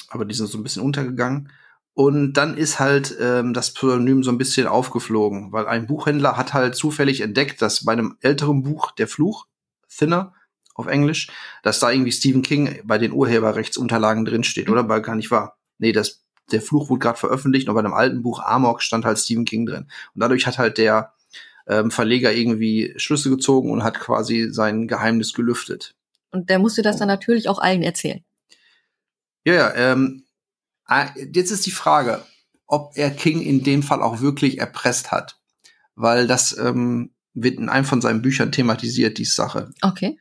[0.10, 1.50] aber die sind so ein bisschen untergegangen.
[1.96, 6.54] Und dann ist halt ähm, das Pseudonym so ein bisschen aufgeflogen, weil ein Buchhändler hat
[6.54, 9.48] halt zufällig entdeckt, dass bei einem älteren Buch, Der Fluch,
[9.90, 10.34] Thinner
[10.76, 11.30] auf Englisch,
[11.64, 14.88] dass da irgendwie Stephen King bei den Urheberrechtsunterlagen drinsteht, oder?
[14.88, 15.58] Weil gar nicht wahr.
[15.78, 19.18] Nee, das, der Fluch wurde gerade veröffentlicht und bei dem alten Buch Amok stand halt
[19.18, 19.88] Stephen King drin.
[20.14, 21.14] Und dadurch hat halt der
[21.68, 25.96] ähm, Verleger irgendwie Schlüsse gezogen und hat quasi sein Geheimnis gelüftet.
[26.32, 28.24] Und der musste das dann natürlich auch allen erzählen.
[29.46, 30.26] Ja, ja, ähm,
[30.86, 32.24] ah, jetzt ist die Frage,
[32.68, 35.40] ob er King in dem Fall auch wirklich erpresst hat.
[35.96, 39.72] Weil das ähm, wird in einem von seinen Büchern thematisiert, die Sache.
[39.82, 40.18] Okay.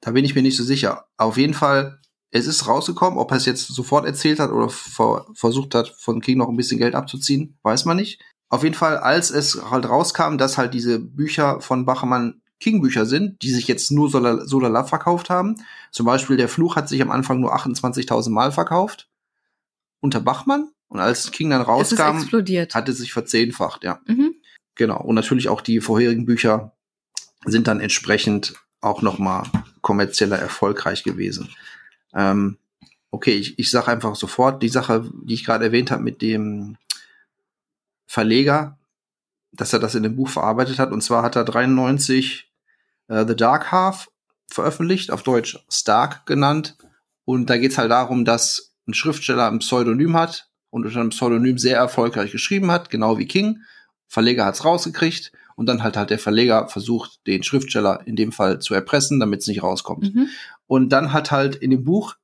[0.00, 1.06] Da bin ich mir nicht so sicher.
[1.16, 5.26] Auf jeden Fall, es ist rausgekommen, ob er es jetzt sofort erzählt hat oder ver
[5.34, 8.20] versucht hat, von King noch ein bisschen Geld abzuziehen, weiß man nicht.
[8.48, 13.40] Auf jeden Fall, als es halt rauskam, dass halt diese Bücher von Bachmann King-Bücher sind,
[13.42, 15.56] die sich jetzt nur so la- so lala verkauft haben.
[15.92, 19.08] Zum Beispiel der Fluch hat sich am Anfang nur 28.000 Mal verkauft
[20.00, 20.70] unter Bachmann.
[20.88, 22.74] Und als King dann rauskam, explodiert.
[22.74, 24.00] hat es sich verzehnfacht, ja.
[24.06, 24.34] Mhm.
[24.74, 25.00] Genau.
[25.00, 26.76] Und natürlich auch die vorherigen Bücher
[27.46, 29.44] sind dann entsprechend auch noch mal
[29.80, 31.50] kommerzieller erfolgreich gewesen.
[32.14, 32.58] Ähm,
[33.10, 36.76] okay, ich, ich sage einfach sofort die Sache, die ich gerade erwähnt habe mit dem
[38.06, 38.78] Verleger,
[39.52, 40.92] dass er das in dem Buch verarbeitet hat.
[40.92, 42.50] Und zwar hat er 93
[43.08, 44.10] äh, The Dark Half
[44.48, 46.76] veröffentlicht, auf Deutsch Stark genannt.
[47.24, 51.58] Und da geht's halt darum, dass ein Schriftsteller ein Pseudonym hat und unter einem Pseudonym
[51.58, 53.62] sehr erfolgreich geschrieben hat, genau wie King.
[54.08, 58.60] Verleger hat's rausgekriegt und dann halt halt der Verleger versucht, den Schriftsteller in dem Fall
[58.60, 60.14] zu erpressen, damit es nicht rauskommt.
[60.14, 60.28] Mhm.
[60.66, 62.14] Und dann hat halt in dem Buch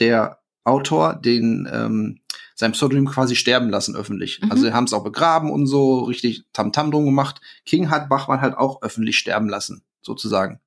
[0.00, 2.18] der Autor den ähm,
[2.56, 4.40] sein Pseudonym quasi sterben lassen öffentlich.
[4.42, 4.50] Mhm.
[4.50, 7.40] Also sie haben es auch begraben und so richtig Tamtam drum gemacht.
[7.66, 10.58] King hat Bachmann halt auch öffentlich sterben lassen, sozusagen.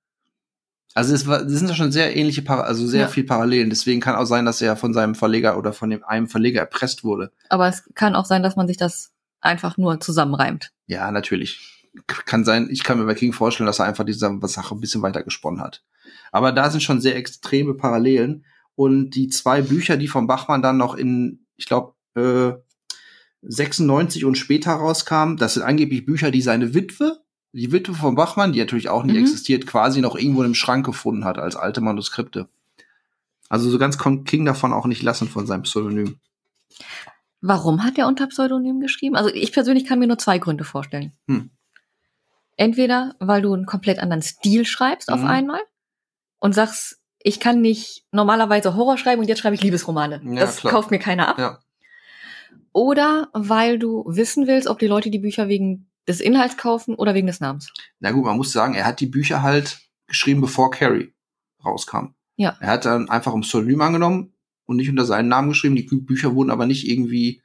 [0.94, 3.08] Also es, war, es sind ja schon sehr ähnliche, also sehr Ja.
[3.10, 3.70] viel Parallelen.
[3.70, 7.04] Deswegen kann auch sein, dass er von seinem Verleger oder von dem einem Verleger erpresst
[7.04, 7.34] wurde.
[7.50, 10.72] Aber es kann auch sein, dass man sich das einfach nur zusammenreimt.
[10.88, 11.79] Ja, natürlich.
[12.08, 15.02] Kann sein, ich kann mir bei King vorstellen, dass er einfach diese Sache ein bisschen
[15.02, 15.84] weiter gesponnen hat.
[16.32, 18.46] Aber da sind schon sehr extreme Parallelen.
[18.76, 22.54] Und die zwei Bücher, die von Bachmann dann noch in, ich glaube, äh,
[23.42, 27.20] 96 und später rauskamen, das sind angeblich Bücher, die seine Witwe,
[27.52, 29.20] die Witwe von Bachmann, die natürlich auch nie Mhm.
[29.20, 32.48] existiert, quasi noch irgendwo im Schrank gefunden hat als alte Manuskripte.
[33.50, 36.18] Also so ganz kommt King davon auch nicht lassen von seinem Pseudonym.
[37.42, 39.16] Warum hat er unter Pseudonym geschrieben?
[39.16, 41.14] Also ich persönlich kann mir nur zwei Gründe vorstellen.
[41.28, 41.50] Hm.
[42.60, 45.28] Entweder, weil du einen komplett anderen Stil schreibst auf Mhm.
[45.28, 45.62] einmal
[46.40, 50.22] und sagst, ich kann nicht normalerweise Horror schreiben und jetzt schreibe ich Liebesromane.
[50.26, 50.74] Ja, das klar.
[50.74, 51.38] kauft mir keiner ab.
[51.40, 51.60] Ja.
[52.74, 57.14] Oder weil du wissen willst, ob die Leute die Bücher wegen des Inhalts kaufen oder
[57.14, 57.72] wegen des Namens.
[58.00, 61.14] Na gut, man muss sagen, er hat die Bücher halt geschrieben, bevor Carrie
[61.64, 62.14] rauskam.
[62.36, 62.58] Ja.
[62.60, 64.34] Er hat dann einfach ein Pseudonym angenommen
[64.66, 65.76] und nicht unter seinen Namen geschrieben.
[65.78, 67.42] Die Bü- Bücher wurden aber nicht irgendwie,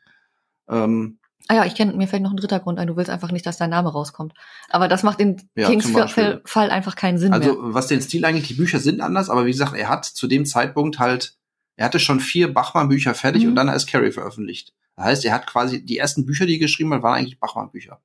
[0.68, 2.86] ähm, Ah ja, ich kenne, mir fällt noch ein dritter Grund ein.
[2.86, 4.32] Du willst einfach nicht, dass dein Name rauskommt.
[4.70, 6.40] Aber das macht in Ja, Kings Fall.
[6.44, 7.74] Fall einfach keinen Sinn also mehr.
[7.74, 10.46] was den Stil eigentlich, die Bücher sind anders, aber wie gesagt, er hat zu dem
[10.46, 11.36] Zeitpunkt halt,
[11.76, 13.50] er hatte schon vier Bachmann-Bücher fertig Mhm.
[13.50, 14.72] und dann ist Carrie veröffentlicht.
[14.96, 18.00] Das heißt, er hat quasi, die ersten Bücher, die er geschrieben hat, waren eigentlich Bachmann-Bücher.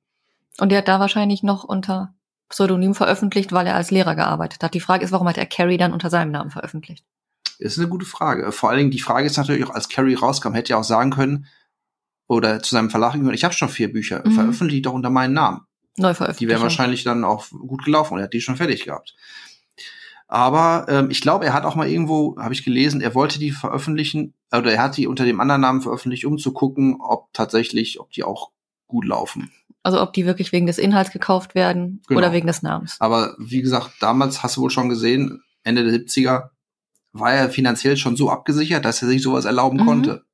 [0.58, 2.12] Und der hat da wahrscheinlich noch unter
[2.50, 4.74] Pseudonym veröffentlicht, weil er als Lehrer gearbeitet hat.
[4.74, 7.04] Die Frage ist, warum hat er Carrie dann unter seinem Namen veröffentlicht?
[7.60, 8.50] Das ist eine gute Frage.
[8.52, 11.10] Vor allen Dingen, die Frage ist natürlich auch, als Carrie rauskam, hätte er auch sagen
[11.12, 11.46] können,
[12.30, 14.32] oder zu seinem Verlag können, ich habe schon vier Bücher, Mhm.
[14.32, 15.62] veröffentliche die doch unter meinen Namen.
[15.96, 16.48] Neu Die veröffentlicht.
[16.50, 19.16] wären wahrscheinlich dann auch gut gelaufen und er hat die schon fertig gehabt.
[20.28, 23.50] Aber ähm, ich glaube, er hat auch mal irgendwo, habe ich gelesen, er wollte die
[23.50, 27.98] veröffentlichen, oder er hat die unter dem anderen Namen veröffentlicht, um zu gucken, ob tatsächlich,
[27.98, 28.52] ob die auch
[28.86, 29.50] gut laufen.
[29.82, 32.18] Also ob die wirklich wegen des Inhalts gekauft werden Genau.
[32.18, 32.96] oder wegen des Namens.
[33.00, 36.50] Aber wie gesagt, damals hast du wohl schon gesehen, Ende der 70er
[37.12, 39.84] war er finanziell schon so abgesichert, dass er sich sowas erlauben Mhm.
[39.86, 40.24] konnte.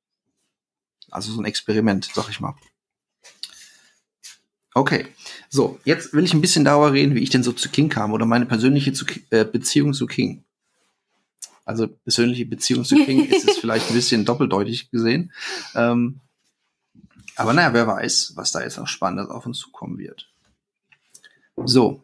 [1.11, 2.55] Also so ein Experiment, sag ich mal.
[4.73, 5.07] Okay,
[5.49, 8.13] so, jetzt will ich ein bisschen darüber reden, wie ich denn so zu King kam
[8.13, 10.43] oder meine persönliche zu, äh, Beziehung zu King.
[11.65, 15.33] Also persönliche Beziehung zu King ist es vielleicht ein bisschen doppeldeutig gesehen.
[15.73, 16.19] Ähm,
[17.35, 20.29] aber naja, wer weiß, was da jetzt noch Spannendes auf uns zukommen wird.
[21.65, 22.03] So,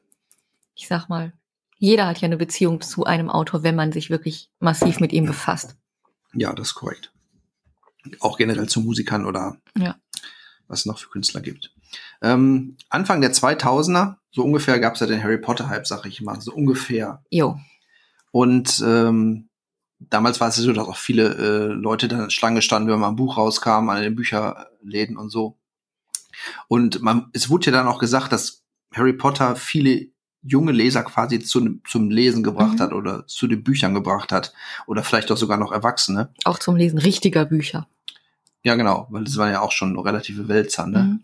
[0.76, 1.34] Ich sag mal,
[1.78, 5.26] jeder hat ja eine Beziehung zu einem Autor, wenn man sich wirklich massiv mit ihm
[5.26, 5.76] befasst.
[6.34, 7.12] Ja, das ist korrekt.
[8.20, 9.96] Auch generell zu Musikern oder Ja.
[10.68, 11.74] was es noch für Künstler gibt.
[12.22, 16.40] Ähm, Anfang der 2000er, so ungefähr gab es ja den Harry Potter-Hype, sag ich mal,
[16.42, 17.24] so ungefähr.
[17.30, 17.60] Jo.
[18.32, 19.50] Und ähm,
[20.00, 23.16] damals war es so, dass auch viele äh, Leute dann Schlange standen, wenn mal ein
[23.16, 25.58] Buch rauskam, an den Bücherläden und so.
[26.68, 28.64] Und man, es wurde ja dann auch gesagt, dass
[28.94, 30.08] Harry Potter viele
[30.42, 32.80] junge Leser quasi zu, zum Lesen gebracht Mhm.
[32.80, 34.54] hat oder zu den Büchern gebracht hat.
[34.88, 36.34] Oder vielleicht auch sogar noch Erwachsene.
[36.44, 37.88] Auch zum Lesen richtiger Bücher.
[38.64, 41.00] Ja, genau, weil das waren ja auch schon relative Wälzer, ne?
[41.00, 41.24] Mhm.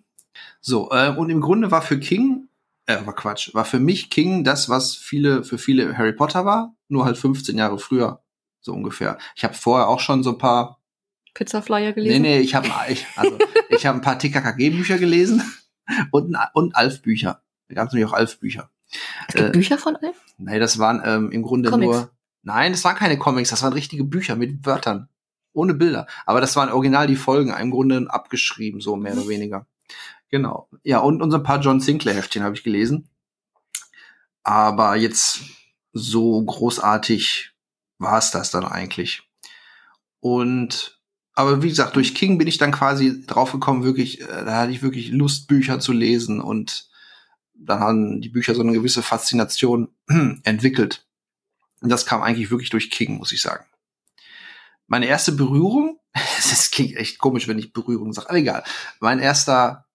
[0.61, 2.49] So, äh, und im Grunde war für King,
[2.85, 6.75] äh, war Quatsch, war für mich King das, was viele, für viele Harry Potter war,
[6.89, 8.21] nur halt 15 Jahre früher,
[8.61, 9.17] so ungefähr.
[9.35, 10.79] Ich habe vorher auch schon so ein paar,
[11.33, 12.21] Pizza-Flyer nee, gelesen.
[12.23, 13.37] nee, ich habe ich, also,
[13.69, 15.41] ich hab ein paar TKKG-Bücher gelesen
[16.11, 17.41] und, und Alf-Bücher.
[17.69, 18.69] Da gab es nämlich auch Alf-Bücher.
[19.27, 20.15] Es gibt äh, Bücher von Alf?
[20.37, 21.95] Nee, das waren ähm, im Grunde Comics.
[21.95, 25.07] nur, nein, das waren keine Comics, das waren richtige Bücher mit Wörtern.
[25.53, 26.07] Ohne Bilder.
[26.25, 29.65] Aber das waren original die Folgen, im Grunde abgeschrieben, so mehr oder weniger.
[30.29, 30.69] Genau.
[30.83, 33.09] Ja, und, und so ein paar John Sinclair-Heftchen habe ich gelesen.
[34.43, 35.41] Aber jetzt
[35.91, 37.51] so großartig
[37.97, 39.23] war es das dann eigentlich.
[40.19, 40.99] Und
[41.39, 44.81] aber wie gesagt, durch King bin ich dann quasi draufgekommen, wirklich, äh, da hatte ich
[44.81, 46.89] wirklich Lust, Bücher zu lesen und
[47.53, 49.87] dann haben die Bücher so eine gewisse Faszination
[50.43, 51.07] entwickelt.
[51.79, 53.63] Und das kam eigentlich wirklich durch King, muss ich sagen.
[54.89, 58.63] Meine erste Berührung, das klingt echt komisch, wenn ich Berührung sage, aber egal.
[58.99, 59.85] Mein erster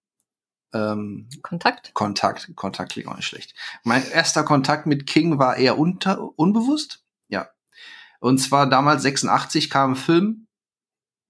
[0.72, 1.92] ähm, Kontakt?
[1.94, 3.54] Kontakt, Kontakt klingt auch nicht schlecht.
[3.83, 7.04] Mein erster Kontakt mit King war eher unter, unbewusst.
[7.28, 7.48] Ja.
[8.20, 10.46] Und zwar damals 86 kam ein Film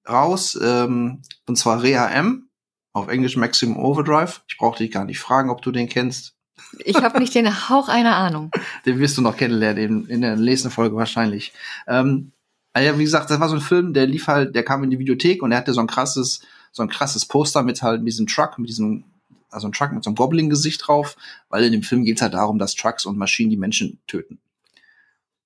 [0.08, 2.48] raus, ähm, und zwar Rea M.
[2.92, 4.42] Auf Englisch Maximum Overdrive.
[4.46, 6.36] Ich brauche dich gar nicht fragen, ob du den kennst.
[6.78, 8.50] Ich habe nicht den Hauch einer Ahnung.
[8.86, 11.52] Den wirst du noch kennenlernen in, in der nächsten Folge wahrscheinlich.
[11.88, 12.33] Ähm,
[12.80, 14.98] ja, wie gesagt, das war so ein Film, der lief halt, der kam in die
[14.98, 16.40] Videothek und er hatte so ein krasses,
[16.72, 19.04] so ein krasses Poster mit halt diesem Truck, mit diesem,
[19.50, 21.16] also ein Truck mit so einem Goblin-Gesicht drauf,
[21.48, 24.40] weil in dem Film geht es halt darum, dass Trucks und Maschinen die Menschen töten.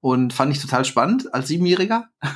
[0.01, 2.09] Und fand ich total spannend als Siebenjähriger.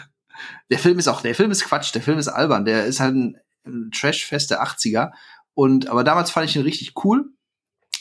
[0.70, 3.14] Der Film ist auch, der Film ist Quatsch, der Film ist albern, der ist halt
[3.14, 5.12] ein, ein Trash-Fest der 80er.
[5.54, 7.30] Und, aber damals fand ich ihn richtig cool.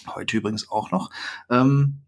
[0.08, 1.12] Heute übrigens auch noch.
[1.52, 2.00] Ähm,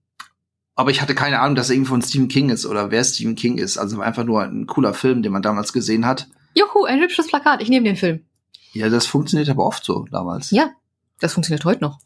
[0.75, 3.35] aber ich hatte keine Ahnung, dass er irgendwie von Stephen King ist oder wer Stephen
[3.35, 3.77] King ist.
[3.77, 6.27] Also einfach nur ein cooler Film, den man damals gesehen hat.
[6.55, 7.61] Juhu, ein hübsches Plakat.
[7.61, 8.25] Ich nehme den Film.
[8.73, 10.49] Ja, das funktioniert aber oft so damals.
[10.51, 10.71] Ja,
[11.19, 11.99] das funktioniert heute noch.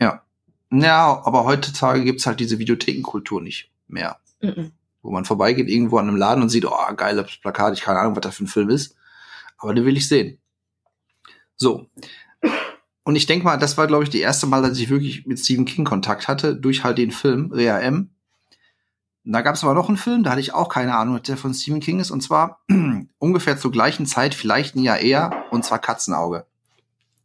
[0.00, 0.22] Ja,
[0.70, 4.18] ja aber heutzutage gibt's halt diese Videothekenkultur nicht mehr.
[4.42, 4.72] Mhm.
[5.02, 8.16] Wo man vorbeigeht irgendwo an einem Laden und sieht, oh, geiles Plakat, ich keine Ahnung,
[8.16, 8.96] was das für ein Film ist.
[9.56, 10.38] Aber den will ich sehen.
[11.56, 11.86] So.
[13.10, 15.40] Und ich denke mal, das war, glaube ich, die erste Mal, dass ich wirklich mit
[15.40, 18.10] Stephen King Kontakt hatte, durch halt den Film Rea M.
[19.24, 21.52] Da gab es aber noch einen Film, da hatte ich auch keine Ahnung, der von
[21.52, 22.12] Stephen King ist.
[22.12, 22.60] Und zwar
[23.18, 26.46] ungefähr zur gleichen Zeit, vielleicht ein Jahr eher, und zwar Katzenauge.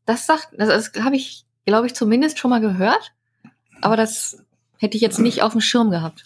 [0.07, 3.13] Das sagt, das, das habe ich, glaube ich, zumindest schon mal gehört.
[3.81, 4.43] Aber das
[4.77, 6.23] hätte ich jetzt nicht auf dem Schirm gehabt.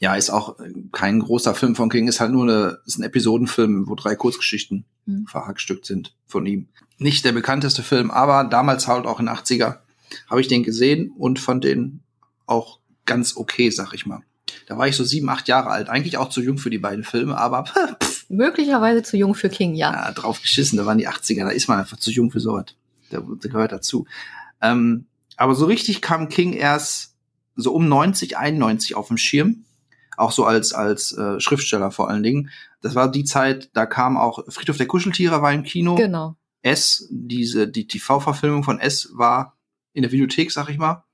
[0.00, 3.02] Ja, ist auch äh, kein großer Film von King, ist halt nur eine, ist ein
[3.02, 5.26] Episodenfilm, wo drei Kurzgeschichten Mhm.
[5.26, 6.68] verhackstückt sind von ihm.
[6.98, 9.78] Nicht der bekannteste Film, aber damals halt auch in den 80er
[10.28, 12.00] habe ich den gesehen und fand den
[12.46, 14.20] auch ganz okay, sag ich mal.
[14.66, 15.88] Da war ich so sieben, acht Jahre alt.
[15.88, 17.64] Eigentlich auch zu jung für die beiden Filme, aber
[18.02, 19.92] pff, Möglicherweise zu jung für King, ja.
[19.92, 22.66] ja, drauf geschissen, da waren die 80er, da ist man einfach zu jung für sowas.
[23.10, 24.06] Der, der gehört dazu.
[24.60, 25.06] Ähm,
[25.38, 27.14] aber so richtig kam King erst
[27.56, 29.64] so um 90, 91 auf dem Schirm.
[30.18, 32.50] Auch so als, als äh, Schriftsteller vor allen Dingen.
[32.80, 35.94] Das war die Zeit, da kam auch Friedhof der Kuscheltiere war im Kino.
[35.94, 36.36] Genau.
[36.62, 39.56] S, diese, die TV-Verfilmung von S war
[39.92, 41.04] in der Videothek, sag ich mal.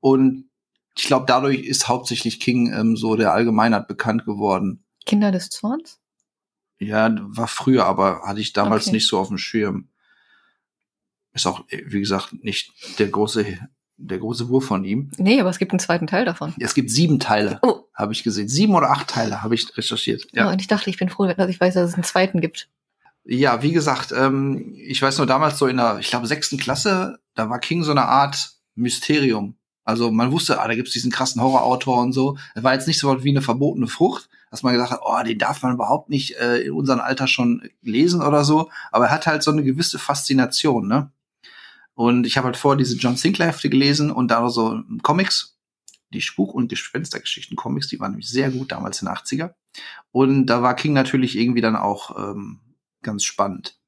[0.00, 0.50] Und
[0.96, 4.84] ich glaube, dadurch ist hauptsächlich King ähm, so der Allgemeinheit bekannt geworden.
[5.06, 6.00] Kinder des Zorns?
[6.78, 8.96] Ja, war früher, aber hatte ich damals Okay.
[8.96, 9.88] nicht so auf dem Schirm.
[11.32, 13.58] Ist auch, wie gesagt, nicht der große,
[13.96, 15.10] der große Wurf von ihm.
[15.18, 16.54] Nee, aber es gibt einen zweiten Teil davon.
[16.58, 17.80] Es gibt sieben Teile, Oh.
[17.94, 18.48] habe ich gesehen.
[18.48, 20.26] Sieben oder acht Teile habe ich recherchiert.
[20.32, 20.46] Ja.
[20.46, 20.50] Ja.
[20.52, 22.68] und ich dachte, ich bin froh, dass ich weiß, dass es einen zweiten gibt.
[23.24, 27.18] Ja, wie gesagt, ähm, ich weiß nur damals so in der, ich glaube, sechsten Klasse,
[27.34, 29.56] da war King so eine Art Mysterium.
[29.84, 32.36] Also man wusste, ah, da gibt's diesen krassen Horrorautor und so.
[32.54, 35.38] Es war jetzt nicht so wie eine verbotene Frucht, dass man gesagt hat, oh, den
[35.38, 38.70] darf man überhaupt nicht äh, in unserem Alter schon lesen oder so.
[38.92, 41.10] Aber er hat halt so eine gewisse Faszination, ne?
[41.94, 45.58] Und ich habe halt vorher diese John Sinclair Hefte gelesen und da so Comics,
[46.12, 49.54] die Spuk- und Gespenstergeschichten-Comics, die waren nämlich sehr gut damals in den 80er.
[50.10, 52.60] Und da war King natürlich irgendwie dann auch ähm,
[53.02, 53.78] ganz spannend.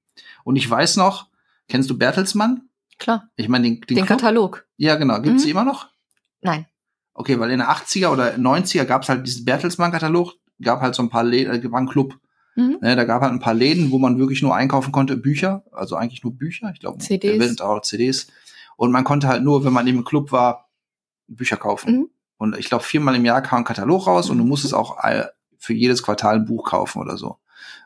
[0.45, 1.29] Und ich weiß noch,
[1.69, 2.69] kennst du Bertelsmann?
[2.99, 3.29] Klar.
[3.37, 4.66] Ich meine, den, Den, Katalog.
[4.77, 5.21] Ja, genau.
[5.21, 5.47] Gibt's Mhm.
[5.47, 5.88] die immer noch?
[6.40, 6.66] Nein.
[7.14, 11.11] Okay, weil in den 80er oder 90er gab's halt diesen Bertelsmann-Katalog, gab halt so ein
[11.11, 12.19] paar Läden, äh, war ein Club.
[12.57, 12.79] Mhm.
[12.81, 15.95] Ne, da gab halt ein paar Läden, wo man wirklich nur einkaufen konnte, Bücher, also
[15.97, 17.61] eigentlich nur Bücher, ich glaube, CDs.
[17.61, 18.29] auch CDs.
[18.77, 20.71] Und man konnte halt nur, wenn man im Club war,
[21.29, 21.95] Bücher kaufen.
[21.95, 22.09] Mhm.
[22.38, 24.99] Und ich glaube, viermal im Jahr kam ein Katalog raus und du musstest auch
[25.59, 27.38] für jedes Quartal ein Buch kaufen oder so.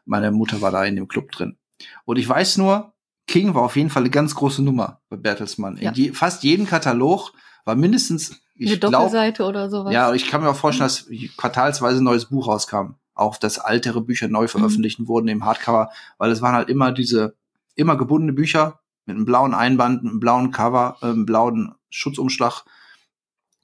[0.04, 1.56] Meine Mutter war da in dem Club drin.
[2.04, 2.92] Und ich weiß nur,
[3.26, 5.76] King war auf jeden Fall eine ganz große Nummer bei Bertelsmann.
[5.80, 5.90] Ja.
[5.90, 7.32] In je, fast jedem Katalog
[7.64, 9.92] war mindestens, Eine ich glaube, Doppelseite oder sowas.
[9.92, 12.94] ja, ich kann mir auch vorstellen, dass quartalsweise ein neues Buch rauskam.
[13.20, 17.36] Auch dass ältere Bücher neu veröffentlicht wurden im Hardcover, weil es waren halt immer diese
[17.74, 22.64] immer gebundene Bücher mit einem blauen Einband, einem blauen Cover, einem blauen Schutzumschlag.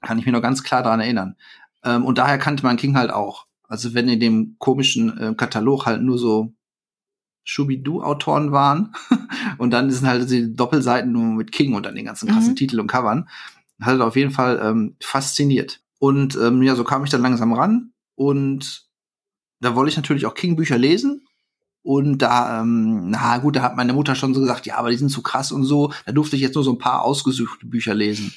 [0.01, 1.35] Kann ich mich noch ganz klar daran erinnern.
[1.83, 3.47] Ähm, und daher kannte man King halt auch.
[3.63, 6.53] Also wenn in dem komischen äh, Katalog halt nur so
[7.43, 8.93] Schubidu-Autoren waren
[9.57, 12.55] und dann sind halt die Doppelseiten nur mit King und dann den ganzen krassen Mhm.
[12.55, 13.29] Titel und Covern,
[13.81, 15.81] hat auf jeden Fall ähm, fasziniert.
[15.99, 18.86] Und ähm, ja, so kam ich dann langsam ran und
[19.59, 21.25] da wollte ich natürlich auch King-Bücher lesen.
[21.83, 24.97] Und da, ähm, na gut, da hat meine Mutter schon so gesagt, ja, aber die
[24.97, 25.93] sind zu krass und so.
[26.05, 28.33] Da durfte ich jetzt nur so ein paar ausgesuchte Bücher lesen.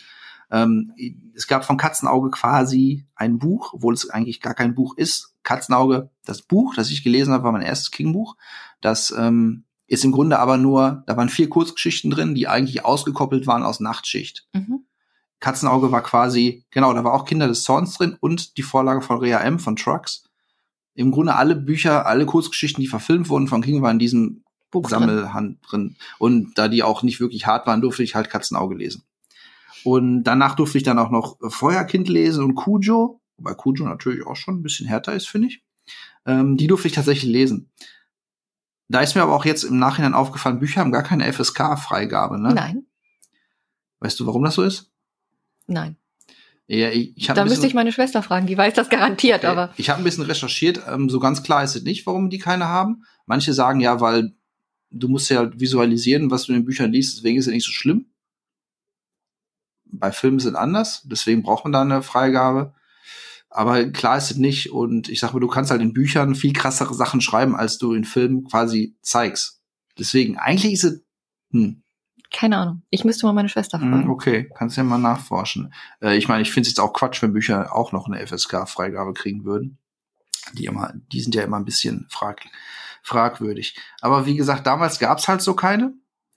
[0.53, 0.93] Ähm,
[1.35, 5.35] es gab von Katzenauge quasi ein Buch, obwohl es eigentlich gar kein Buch ist.
[5.43, 8.37] Katzenauge, das Buch, das ich gelesen habe, war mein erstes King-Buch.
[8.81, 13.47] Das ähm, ist im Grunde aber nur, da waren vier Kurzgeschichten drin, die eigentlich ausgekoppelt
[13.47, 14.47] waren aus Nachtschicht.
[14.53, 14.85] Mhm.
[15.41, 19.19] Katzenauge war quasi, genau, da war auch Kinder des Zorns drin und die Vorlage von
[19.19, 19.59] Rea M.
[19.59, 20.30] von Trucks.
[21.01, 24.83] Im Grunde alle Bücher, alle Kurzgeschichten, die verfilmt wurden von King, waren in diesem Buch
[24.83, 25.01] drin.
[25.01, 25.97] Sammelhand drin.
[26.19, 29.03] Und da die auch nicht wirklich hart waren, durfte ich halt Katzenauge lesen.
[29.83, 34.37] Und danach durfte ich dann auch noch Feuerkind lesen und Cujo, wobei Cujo natürlich auch
[34.37, 35.63] schon ein bisschen härter ist, finde ich.
[36.27, 37.71] Ähm, die durfte ich tatsächlich lesen.
[38.89, 42.39] Da ist mir aber auch jetzt im Nachhinein aufgefallen, Bücher haben gar keine FSK-Freigabe.
[42.39, 42.53] Ne?
[42.53, 42.87] Nein,
[44.01, 44.93] Weißt du, warum das so ist?
[45.67, 45.97] nein.
[46.73, 49.47] Ja, ich, ich Da müsste ich meine Schwester fragen, die weiß das garantiert, Okay.
[49.49, 52.39] aber Ich habe ein bisschen recherchiert, ähm, so ganz klar ist es nicht, warum die
[52.39, 53.03] keine haben.
[53.27, 54.35] Manche sagen ja, weil
[54.93, 57.73] du musst ja visualisieren, was du in den Büchern liest, deswegen ist es nicht so
[57.73, 58.07] schlimm.
[59.85, 62.73] Bei Filmen sind anders, deswegen braucht man da eine Freigabe.
[63.49, 66.53] Aber klar ist es nicht und ich sag mal, du kannst halt in Büchern viel
[66.53, 69.61] krassere Sachen schreiben, als du in Filmen quasi zeigst.
[69.99, 71.03] Deswegen, eigentlich ist es,
[71.51, 71.83] hm,
[72.31, 72.83] keine Ahnung.
[72.91, 74.05] Ich müsste mal meine Schwester fragen.
[74.05, 75.73] hm, okay, kannst ja mal nachforschen.
[76.01, 79.15] Äh, ich meine, ich finde es jetzt auch Quatsch, wenn Bücher auch noch eine FSK-Freigabe
[79.15, 79.79] kriegen würden.
[80.55, 82.43] Die immer, die sind ja immer ein bisschen frag,
[83.03, 83.77] fragwürdig.
[84.01, 85.95] Aber wie gesagt, damals gab's halt so keine.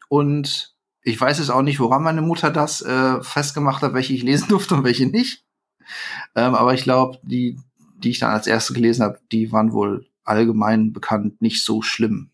[0.10, 4.24] Und ich weiß jetzt auch nicht, woran meine Mutter das äh, festgemacht hat, welche ich
[4.24, 5.46] lesen durfte und welche nicht.
[6.36, 7.60] Ähm, aber ich glaube, die,
[7.98, 12.33] die ich dann als erste gelesen habe, die waren wohl allgemein bekannt nicht so schlimm.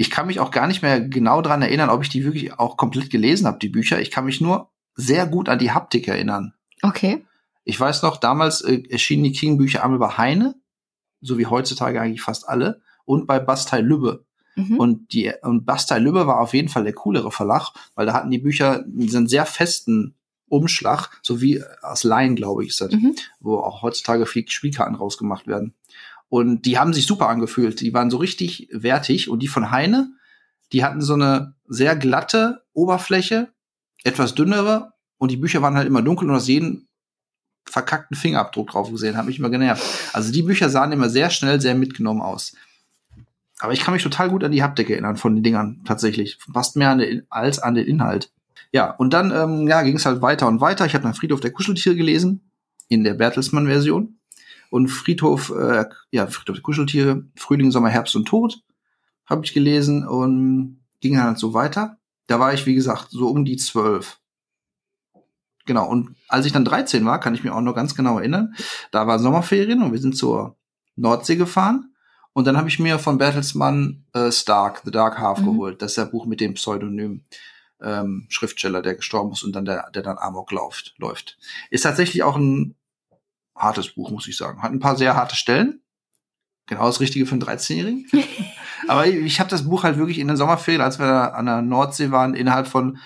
[0.00, 2.78] Ich kann mich auch gar nicht mehr genau dran erinnern, ob ich die wirklich auch
[2.78, 4.00] komplett gelesen habe, die Bücher.
[4.00, 6.54] Ich kann mich nur sehr gut an die Haptik erinnern.
[6.80, 7.26] Okay.
[7.64, 10.54] Ich weiß noch, damals äh, erschienen die King-Bücher einmal bei Heine,
[11.20, 14.24] so wie heutzutage eigentlich fast alle, und bei Bastei Lübbe.
[14.56, 14.78] Mhm.
[14.78, 18.30] Und die und Bastei Lübbe war auf jeden Fall der coolere Verlag, weil da hatten
[18.30, 20.14] die Bücher diesen sehr festen
[20.48, 23.16] Umschlag, so wie aus Laien, glaube ich, ist das, Mhm.
[23.38, 25.74] wo auch heutzutage viel Spielkarten rausgemacht werden.
[26.30, 27.80] Und die haben sich super angefühlt.
[27.80, 29.28] Die waren so richtig wertig.
[29.28, 30.12] Und die von Heine,
[30.72, 33.48] die hatten so eine sehr glatte Oberfläche,
[34.04, 34.92] etwas dünnere.
[35.18, 36.86] Und die Bücher waren halt immer dunkel und aus jedem
[37.68, 39.84] verkackten Fingerabdruck drauf gesehen, hat mich immer genervt.
[40.14, 42.54] Also die Bücher sahen immer sehr schnell, sehr mitgenommen aus.
[43.58, 46.38] Aber ich kann mich total gut an die Haptik erinnern von den Dingern, tatsächlich.
[46.52, 48.32] Fast mehr an den, als an den Inhalt.
[48.72, 50.86] Ja, und dann ähm, ja, ging es halt weiter und weiter.
[50.86, 52.50] Ich habe dann Friedhof der Kuscheltiere gelesen,
[52.88, 54.19] in der Bertelsmann-Version.
[54.70, 58.62] Und Friedhof, äh, ja, Friedhof der Kuscheltiere, Frühling, Sommer, Herbst und Tod
[59.26, 61.98] habe ich gelesen und ging dann halt so weiter.
[62.26, 64.20] Da war ich, wie gesagt, so um die zwölf.
[65.66, 68.54] Genau, und als ich dann 13 war, kann ich mich auch noch ganz genau erinnern,
[68.90, 70.56] da war Sommerferien und wir sind zur
[70.96, 71.94] Nordsee gefahren.
[72.32, 75.44] Und dann habe ich mir von Bertelsmann äh, Stark, The Dark Half Mhm.
[75.46, 75.82] geholt.
[75.82, 77.24] Das ist der Buch mit dem Pseudonym
[77.82, 81.38] ähm, Schriftsteller, der gestorben ist und dann der, der dann Amok läuft, läuft.
[81.70, 82.74] Ist tatsächlich auch ein
[83.60, 84.62] hartes Buch, muss ich sagen.
[84.62, 85.82] Hat ein paar sehr harte Stellen.
[86.66, 88.06] Genau das Richtige für einen 13-Jährigen.
[88.88, 91.46] Aber ich, ich habe das Buch halt wirklich in den Sommerferien, als wir da an
[91.46, 92.98] der Nordsee waren, innerhalb von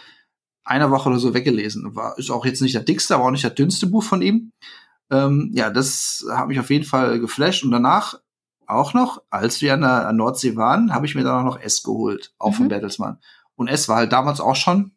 [0.64, 1.94] einer Woche oder so weggelesen.
[1.94, 4.52] War, ist auch jetzt nicht der dickste, aber auch nicht das dünnste Buch von ihm.
[5.10, 7.64] Ähm, ja, das hat mich auf jeden Fall geflasht.
[7.64, 8.14] Und danach
[8.66, 11.82] auch noch, als wir an der Nordsee waren, habe ich mir dann auch noch S
[11.82, 12.54] geholt, auch mhm.
[12.54, 13.18] von Bertelsmann.
[13.56, 14.92] Und S war halt damals auch schon,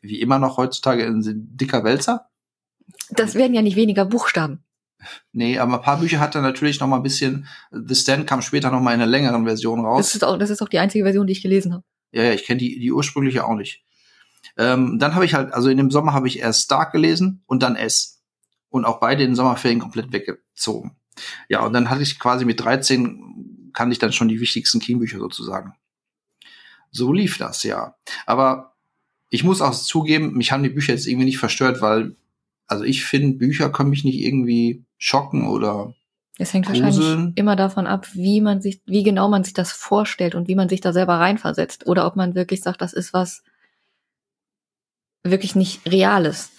[0.00, 2.28] wie immer noch heutzutage, ein dicker Wälzer.
[3.10, 4.63] Das werden ja nicht weniger Buchstaben.
[5.32, 7.46] Nee, aber ein paar Bücher hat er natürlich noch mal ein bisschen.
[7.70, 10.06] The Stand kam später noch mal in einer längeren Version raus.
[10.06, 11.84] Das ist auch, das ist auch die einzige Version, die ich gelesen habe.
[12.12, 13.84] Ja, ja, ich kenne die, die ursprüngliche auch nicht.
[14.56, 17.62] Ähm, dann habe ich halt, also in dem Sommer habe ich erst Stark gelesen und
[17.62, 18.22] dann S.
[18.68, 20.96] Und auch beide in den Sommerferien komplett weggezogen.
[21.48, 25.18] Ja, und dann hatte ich quasi mit 13 kann ich dann schon die wichtigsten King-Bücher
[25.18, 25.74] sozusagen.
[26.90, 27.96] So lief das, ja.
[28.24, 28.76] Aber
[29.30, 32.16] ich muss auch zugeben, mich haben die Bücher jetzt irgendwie nicht verstört, weil,
[32.68, 35.94] also ich finde, Bücher können mich nicht irgendwie schocken oder
[36.38, 36.84] es hängt gruseln.
[36.84, 40.56] wahrscheinlich immer davon ab, wie man sich, wie genau man sich das vorstellt und wie
[40.56, 41.86] man sich da selber reinversetzt.
[41.86, 43.44] Oder ob man wirklich sagt, das ist was
[45.22, 46.50] wirklich nicht Reales.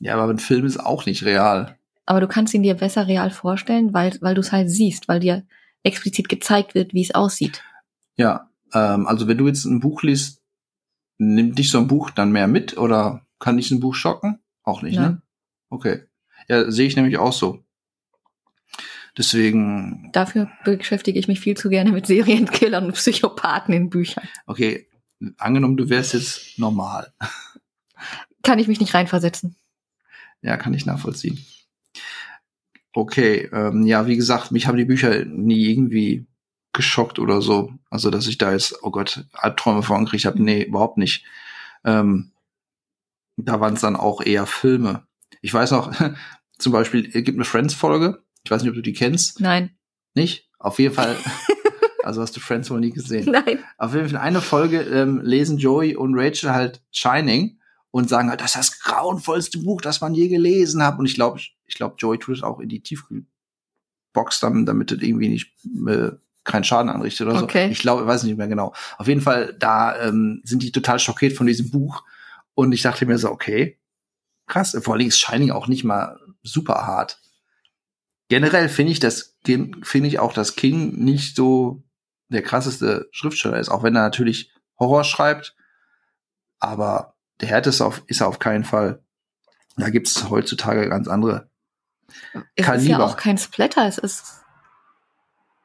[0.00, 1.78] Ja, aber ein Film ist auch nicht real.
[2.06, 5.20] Aber du kannst ihn dir besser real vorstellen, weil, weil du es halt siehst, weil
[5.20, 5.44] dir
[5.82, 7.62] explizit gezeigt wird, wie es aussieht.
[8.16, 10.42] Ja, ähm, also wenn du jetzt ein Buch liest,
[11.18, 14.40] nimmt dich so ein Buch dann mehr mit oder kann dich ein Buch schocken?
[14.62, 15.10] Auch nicht, Nein.
[15.10, 15.22] ne?
[15.68, 16.02] Okay.
[16.50, 17.62] Ja, sehe ich nämlich auch so.
[19.16, 20.10] Deswegen.
[20.12, 24.28] Dafür beschäftige ich mich viel zu gerne mit Serienkillern und Psychopathen in Büchern.
[24.46, 24.88] Okay,
[25.38, 27.12] angenommen, du wärst jetzt normal.
[28.42, 29.54] Kann ich mich nicht reinversetzen.
[30.42, 31.38] Ja, kann ich nachvollziehen.
[32.94, 36.26] Okay, ähm, ja, wie gesagt, mich haben die Bücher nie irgendwie
[36.72, 37.74] geschockt oder so.
[37.90, 40.42] Also, dass ich da jetzt, oh Gott, Albträume von gekriegt habe.
[40.42, 41.24] Nee, überhaupt nicht.
[41.84, 42.32] Ähm,
[43.36, 45.06] da waren es dann auch eher Filme.
[45.42, 45.92] Ich weiß noch,
[46.60, 48.22] zum Beispiel, es gibt eine Friends-Folge.
[48.44, 49.40] Ich weiß nicht, ob du die kennst.
[49.40, 49.70] Nein.
[50.14, 50.50] Nicht?
[50.58, 51.16] Auf jeden Fall.
[52.02, 53.30] also hast du Friends wohl nie gesehen.
[53.30, 53.58] Nein.
[53.78, 57.58] Auf jeden Fall eine Folge ähm, lesen Joey und Rachel halt Shining
[57.90, 60.98] und sagen halt, das ist das grauenvollste Buch, das man je gelesen hat.
[60.98, 64.98] Und ich glaube, ich glaube, Joey tut es auch in die Tiefkühlbox, damit, damit das
[65.00, 65.52] irgendwie nicht
[65.88, 66.12] äh,
[66.44, 67.66] keinen Schaden anrichtet oder okay.
[67.66, 67.72] so.
[67.72, 68.74] Ich glaube, weiß nicht mehr genau.
[68.98, 72.04] Auf jeden Fall, da ähm, sind die total schockiert von diesem Buch.
[72.54, 73.78] Und ich dachte mir so, okay,
[74.46, 74.76] krass.
[74.82, 77.20] Vor allem ist Shining auch nicht mal super hart.
[78.28, 81.82] Generell finde ich das, finde ich auch, dass King nicht so
[82.28, 85.56] der krasseste Schriftsteller ist, auch wenn er natürlich Horror schreibt.
[86.60, 89.02] Aber der härteste auf, ist er auf keinen Fall.
[89.76, 91.50] Da gibt es heutzutage ganz andere
[92.54, 92.82] es Kaliber.
[92.82, 94.42] ist ja auch kein Splatter, es ist.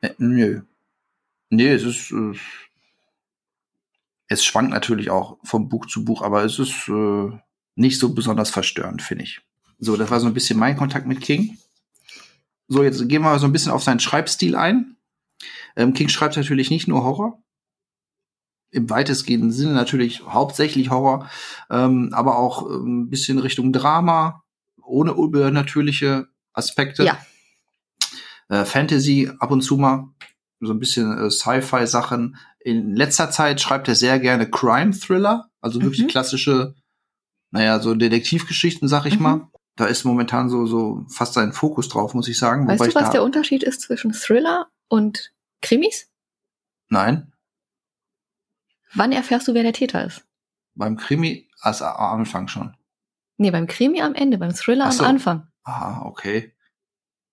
[0.01, 0.61] Äh, nö.
[1.49, 2.11] Nee, es ist.
[2.11, 2.37] Äh,
[4.27, 7.39] es schwankt natürlich auch vom Buch zu Buch, aber es ist äh,
[7.75, 9.41] nicht so besonders verstörend, finde ich.
[9.79, 11.57] So, das war so ein bisschen mein Kontakt mit King.
[12.67, 14.97] So, jetzt gehen wir mal so ein bisschen auf seinen Schreibstil ein.
[15.75, 17.41] Ähm, King schreibt natürlich nicht nur Horror.
[18.71, 21.29] Im weitestgehenden Sinne natürlich hauptsächlich Horror,
[21.69, 24.43] ähm, aber auch ähm, ein bisschen Richtung Drama,
[24.81, 27.03] ohne übernatürliche Aspekte.
[27.03, 27.17] Ja.
[28.49, 30.09] Äh, Fantasy ab und zu mal,
[30.59, 32.37] so ein bisschen äh, Sci-Fi-Sachen.
[32.59, 36.07] In letzter Zeit schreibt er sehr gerne Crime-Thriller, also wirklich mhm.
[36.07, 36.75] klassische,
[37.51, 39.23] naja, so Detektivgeschichten, sag ich mhm.
[39.23, 39.51] mal.
[39.75, 42.67] Da ist momentan so, so fast sein Fokus drauf, muss ich sagen.
[42.67, 46.09] Weißt du, was der Unterschied ist zwischen Thriller und Krimis?
[46.87, 47.33] Nein.
[48.93, 50.23] Wann erfährst du, wer der Täter ist?
[50.75, 52.75] Beim Krimi, also am Anfang schon.
[53.37, 55.03] Nee, beim Krimi am Ende, beim Thriller so.
[55.03, 55.47] am Anfang.
[55.63, 56.53] Ah, okay.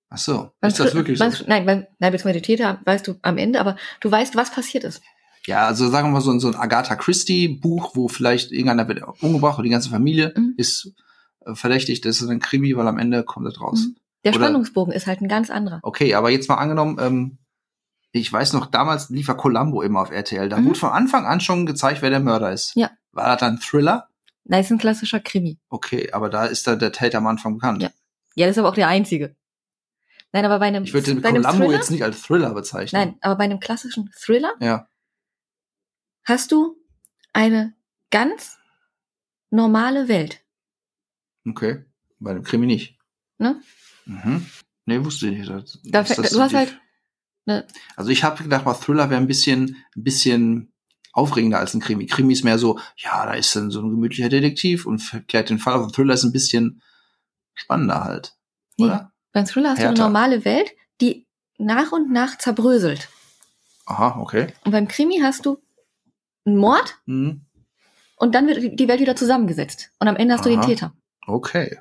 [0.08, 0.52] Ach so.
[0.60, 1.24] Beim ist das wirklich so?
[1.46, 5.02] Nein, beim, nein, beziehungsweise Täter weißt du am Ende, aber du weißt, was passiert ist.
[5.46, 8.86] Ja, also sagen wir mal so, ein, so ein Agatha Christie Buch, wo vielleicht irgendeiner
[8.88, 10.54] wird umgebracht und die ganze Familie mhm.
[10.56, 10.92] ist
[11.46, 12.00] äh, verdächtig.
[12.00, 13.86] Das ist ein Krimi, weil am Ende kommt das raus.
[13.86, 13.96] Mhm.
[14.24, 15.80] Der Oder, Spannungsbogen ist halt ein ganz anderer.
[15.82, 17.38] Okay, aber jetzt mal angenommen, ähm,
[18.12, 20.48] ich weiß noch, damals lief er Columbo immer auf RTL.
[20.48, 20.66] Da mhm.
[20.66, 22.76] wurde von Anfang an schon gezeigt, wer der Mörder ist.
[22.76, 22.90] Ja.
[23.10, 24.08] War das dann Thriller?
[24.44, 25.58] Nein, ist ein klassischer Krimi.
[25.68, 27.82] Okay, aber da ist da der Täter am Anfang bekannt.
[27.82, 27.90] Ja.
[28.34, 29.36] Ja, das ist aber auch der einzige.
[30.32, 33.00] Nein, aber bei einem Ich würde den Columbo jetzt nicht als Thriller bezeichnen.
[33.00, 34.88] Nein, aber bei einem klassischen Thriller ja.
[36.24, 36.76] hast du
[37.32, 37.74] eine
[38.10, 38.58] ganz
[39.50, 40.41] normale Welt.
[41.48, 41.84] Okay,
[42.18, 42.98] bei einem Krimi nicht.
[43.38, 43.60] Ne?
[44.06, 44.46] Mhm.
[44.86, 45.50] Nee, wusste ich nicht.
[45.50, 46.78] Das, da, das du hast halt
[47.46, 47.66] ne.
[47.96, 50.72] Also ich habe gedacht, mal Thriller wäre ein bisschen, ein bisschen
[51.12, 52.06] aufregender als ein Krimi.
[52.06, 55.58] Krimi ist mehr so, ja, da ist dann so ein gemütlicher Detektiv und klärt den
[55.58, 55.74] Fall.
[55.74, 56.82] Aber Thriller ist ein bisschen
[57.54, 58.36] spannender halt.
[58.76, 58.86] Nee.
[58.86, 59.12] Oder?
[59.32, 59.94] Beim Thriller hast Härter.
[59.94, 61.26] du eine normale Welt, die
[61.58, 63.08] nach und nach zerbröselt.
[63.86, 64.52] Aha, okay.
[64.64, 65.58] Und beim Krimi hast du
[66.44, 67.46] einen Mord mhm.
[68.16, 69.90] und dann wird die Welt wieder zusammengesetzt.
[69.98, 70.48] Und am Ende hast Aha.
[70.48, 70.94] du den Täter.
[71.26, 71.78] Okay.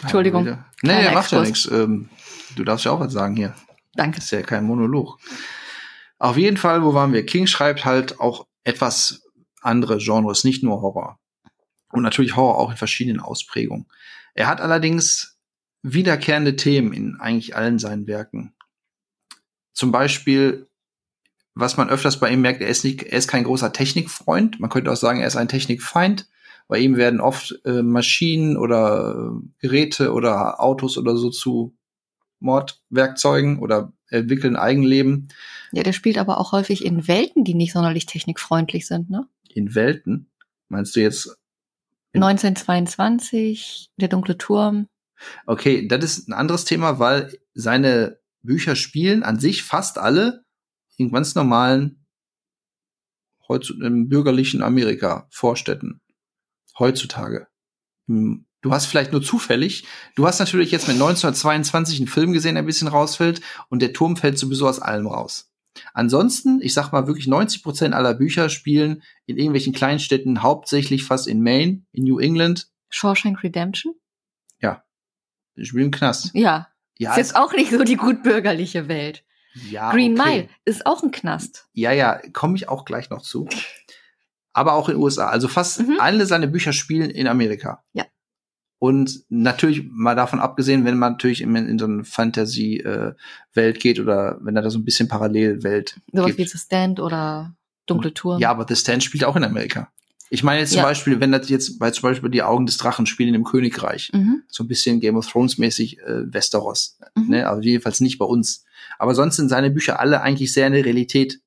[0.00, 0.64] Entschuldigung.
[0.82, 1.68] Nee, macht ja nichts.
[1.70, 2.08] Ähm,
[2.56, 3.54] du darfst ja auch was sagen hier.
[3.94, 4.16] Danke.
[4.16, 5.18] Das ist ja kein Monolog.
[6.18, 7.26] Auf jeden Fall, wo waren wir?
[7.26, 9.22] King schreibt halt auch etwas
[9.60, 11.18] andere Genres, nicht nur Horror.
[11.90, 13.86] Und natürlich Horror auch in verschiedenen Ausprägungen.
[14.34, 15.38] Er hat allerdings
[15.82, 18.54] wiederkehrende Themen in eigentlich allen seinen Werken.
[19.72, 20.68] Zum Beispiel,
[21.54, 24.60] was man öfters bei ihm merkt, er ist nicht, er ist kein großer Technikfreund.
[24.60, 26.28] Man könnte auch sagen, er ist ein Technikfeind.
[26.68, 31.74] Bei ihm werden oft äh, Maschinen oder äh, Geräte oder Autos oder so zu
[32.40, 35.28] Mordwerkzeugen oder entwickeln Eigenleben.
[35.72, 39.26] Ja, der spielt aber auch häufig in Welten, die nicht sonderlich technikfreundlich sind, ne?
[39.48, 40.30] In Welten?
[40.68, 41.36] Meinst du jetzt?
[42.14, 44.88] 1922, der dunkle Turm.
[45.46, 50.44] Okay, das ist ein anderes Thema, weil seine Bücher spielen an sich fast alle
[50.96, 52.04] in ganz normalen
[53.80, 56.02] im bürgerlichen Amerika, Vorstädten.
[56.78, 57.48] Heutzutage.
[58.06, 62.62] Du hast vielleicht nur zufällig, du hast natürlich jetzt mit 1922 einen Film gesehen, der
[62.62, 65.52] ein bisschen rausfällt und der Turm fällt sowieso aus allem raus.
[65.92, 71.28] Ansonsten, ich sag mal wirklich 90 Prozent aller Bücher spielen in irgendwelchen Kleinstädten, hauptsächlich fast
[71.28, 72.68] in Maine, in New England.
[72.88, 73.94] Shawshank Redemption?
[74.60, 74.82] Ja.
[75.60, 76.30] Spielen im Knast.
[76.34, 76.68] Ja.
[76.96, 79.24] ja ist jetzt auch nicht so die gut bürgerliche Welt.
[79.70, 80.30] Ja, Green okay.
[80.30, 81.68] Mile ist auch ein Knast.
[81.72, 83.48] Ja, ja, komme ich auch gleich noch zu.
[84.52, 85.28] Aber auch in den USA.
[85.28, 85.96] Also fast mhm.
[86.00, 87.82] alle seine Bücher spielen in Amerika.
[87.92, 88.06] Ja.
[88.80, 93.98] Und natürlich mal davon abgesehen, wenn man natürlich in, in so eine Fantasy-Welt äh, geht
[94.00, 97.54] oder wenn da so ein bisschen Parallelwelt Sowas wie The Stand oder
[97.86, 98.40] Dunkle Turm.
[98.40, 99.90] Ja, aber The Stand spielt auch in Amerika.
[100.30, 100.84] Ich meine jetzt zum Ja.
[100.84, 104.42] Beispiel, wenn das jetzt bei zum Beispiel die Augen des Drachen spielen im Königreich, Mhm.
[104.48, 107.28] so ein bisschen Game of Thrones mäßig äh, Westeros, Mhm.
[107.30, 107.48] ne?
[107.48, 108.64] Also jedenfalls nicht bei uns.
[108.98, 111.40] Aber sonst sind seine Bücher alle eigentlich sehr in der Realität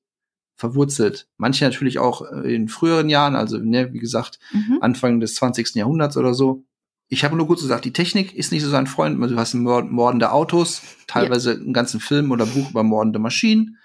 [0.56, 1.28] verwurzelt.
[1.36, 4.78] Manche natürlich auch äh, in früheren Jahren, also ne, wie gesagt Mhm.
[4.80, 5.74] Anfang des 20.
[5.74, 6.64] Jahrhunderts oder so.
[7.08, 9.20] Ich habe nur kurz gesagt, die Technik ist nicht so sein Freund.
[9.22, 13.76] Also Du hast mord- mordende Autos, teilweise einen ganzen Film oder Buch über mordende Maschinen.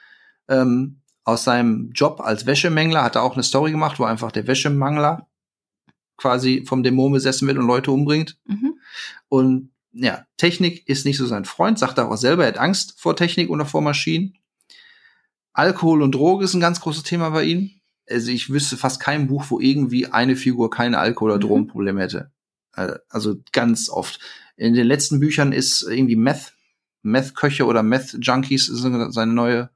[0.47, 4.47] Ähm, aus seinem Job als Wäschemängler hat er auch eine Story gemacht, wo einfach der
[4.47, 5.27] Wäschemangler
[6.15, 8.37] quasi vom Dämon besessen wird und Leute umbringt.
[8.45, 8.75] Mhm.
[9.29, 12.95] Und ja, Technik ist nicht so sein Freund, sagt er auch selber, er hat Angst
[12.97, 14.36] vor Technik oder vor Maschinen.
[15.57, 17.71] Alkohol und Droge ist ein ganz großes Thema bei ihm.
[18.09, 21.49] Also ich wüsste fast kein Buch, wo irgendwie eine Figur keine Alkohol- oder Mhm.
[21.49, 22.31] Drogenprobleme hätte.
[22.75, 24.19] Äh, Also ganz oft.
[24.55, 26.53] In den letzten Büchern ist irgendwie Meth,
[27.01, 29.69] Meth-Köche oder Meth-Junkies seine neue.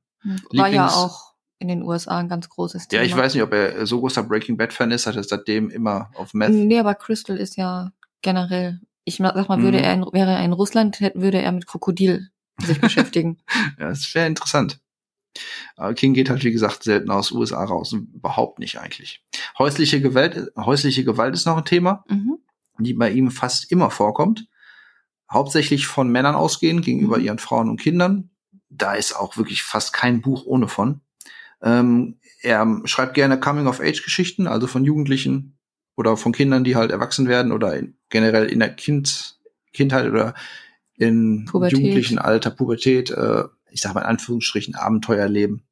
[0.53, 3.01] War ja Lieblings- auch in den USA ein ganz großes Thema.
[3.01, 6.09] Ja, ich weiß nicht, ob er so großer Breaking Bad-Fan ist, hat er seitdem immer
[6.15, 6.51] auf Meth.
[6.51, 9.83] Nee, aber Crystal ist ja generell, ich sag mal, würde Mhm.
[9.83, 12.29] er in, wäre er in Russland, würde er mit Krokodil
[12.59, 12.79] sich
[13.15, 13.39] beschäftigen.
[13.79, 14.79] Ja, das sehr interessant.
[15.75, 17.93] Aber King geht halt, wie gesagt, selten aus USA raus.
[17.93, 19.23] Überhaupt nicht eigentlich.
[19.57, 22.37] Häusliche Gewalt, häusliche Gewalt ist noch ein Thema, Mhm.
[22.79, 24.47] die bei ihm fast immer vorkommt.
[25.31, 27.23] Hauptsächlich von Männern ausgehen gegenüber Mhm.
[27.25, 28.29] ihren Frauen und Kindern.
[28.69, 31.01] Da ist auch wirklich fast kein Buch ohne von.
[31.61, 35.57] Ähm, er schreibt gerne Coming-of-Age-Geschichten, also von Jugendlichen
[35.95, 39.37] oder von Kindern, die halt erwachsen werden oder in, generell in der kind,
[39.73, 40.33] Kindheit oder
[40.95, 41.77] in Pubertät.
[41.77, 45.67] jugendlichen Alter, Pubertät, äh, ich sag mal in Anführungsstrichen Abenteuerleben.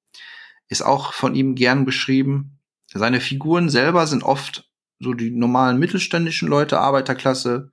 [0.68, 2.60] Ist auch von ihm gern beschrieben.
[2.94, 4.70] Seine Figuren selber sind oft
[5.00, 7.72] so die normalen mittelständischen Leute, Arbeiterklasse,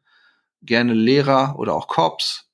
[0.63, 2.49] gerne Lehrer oder auch Cops,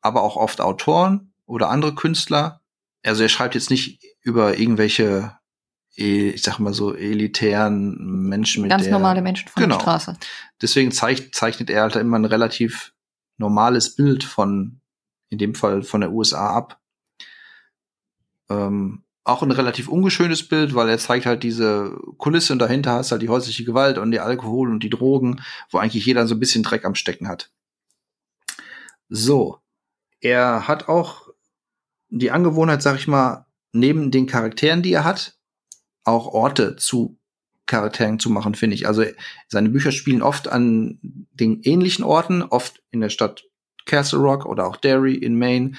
[0.00, 2.60] aber auch oft Autoren oder andere Künstler.
[3.04, 5.36] Also er schreibt jetzt nicht über irgendwelche,
[5.96, 7.96] eh, ich sag mal so, elitären
[8.28, 9.76] Menschen mit Ganz der, normale Menschen von Genau.
[9.76, 10.16] der Straße.
[10.60, 12.94] Deswegen zeich, zeichnet er halt immer ein relativ
[13.36, 14.80] normales Bild von,
[15.28, 16.80] in dem Fall von der USA ab.
[18.48, 23.10] Ähm, auch ein relativ ungeschönes Bild, weil er zeigt halt diese Kulisse und dahinter hast
[23.10, 26.40] halt die häusliche Gewalt und die Alkohol und die Drogen, wo eigentlich jeder so ein
[26.40, 27.50] bisschen Dreck am Stecken hat.
[29.08, 29.58] So.
[30.20, 31.28] Er hat auch
[32.08, 35.36] die Angewohnheit, sag ich mal, neben den Charakteren, die er hat,
[36.04, 37.18] auch Orte zu
[37.66, 38.86] Charakteren zu machen, finde ich.
[38.86, 39.04] Also
[39.48, 43.44] seine Bücher spielen oft an den ähnlichen Orten, oft in der Stadt
[43.86, 45.72] Castle Rock oder auch Derry in Maine,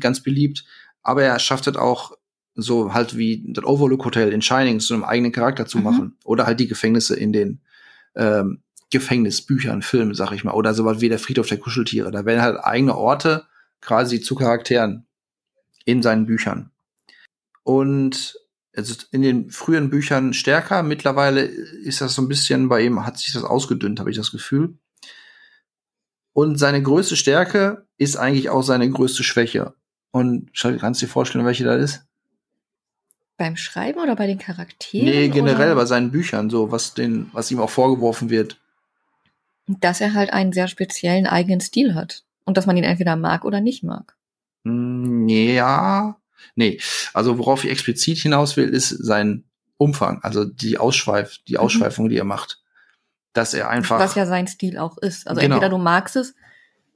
[0.00, 0.64] ganz beliebt.
[1.04, 2.16] Aber er schafft es auch
[2.56, 5.84] so halt wie das Overlook Hotel in Shining zu einem eigenen Charakter zu Mhm.
[5.84, 6.18] machen.
[6.24, 7.60] Oder halt die Gefängnisse in den
[8.16, 10.52] ähm, Gefängnisbüchern, Filmen, sag ich mal.
[10.54, 12.10] Oder sowas wie der Friedhof der Kuscheltiere.
[12.10, 13.46] Da werden halt eigene Orte
[13.80, 15.06] quasi zu Charakteren
[15.84, 16.70] in seinen Büchern.
[17.64, 18.36] Und
[18.72, 20.82] es ist in den frühen Büchern stärker.
[20.82, 24.30] Mittlerweile ist das so ein bisschen bei ihm, hat sich das ausgedünnt, habe ich das
[24.30, 24.78] Gefühl.
[26.32, 29.74] Und seine größte Stärke ist eigentlich auch seine größte Schwäche.
[30.14, 32.06] Und kannst du dir vorstellen, welche das ist?
[33.36, 35.06] Beim Schreiben oder bei den Charakteren?
[35.08, 35.74] Nee, generell oder?
[35.74, 38.60] bei seinen Büchern, so, was den, was ihm auch vorgeworfen wird.
[39.66, 42.22] Dass er halt einen sehr speziellen eigenen Stil hat.
[42.44, 44.14] Und dass man ihn entweder mag oder nicht mag.
[44.64, 46.16] Hm, ja.
[46.54, 46.80] Nee,
[47.12, 49.42] also worauf ich explizit hinaus will, ist sein
[49.78, 51.58] Umfang, also die Ausschweif, die Mhm.
[51.58, 52.60] Ausschweifung, die er macht.
[53.32, 53.98] Dass er einfach.
[53.98, 55.26] Was ja sein Stil auch ist.
[55.26, 55.56] Also Genau.
[55.56, 56.36] entweder du magst es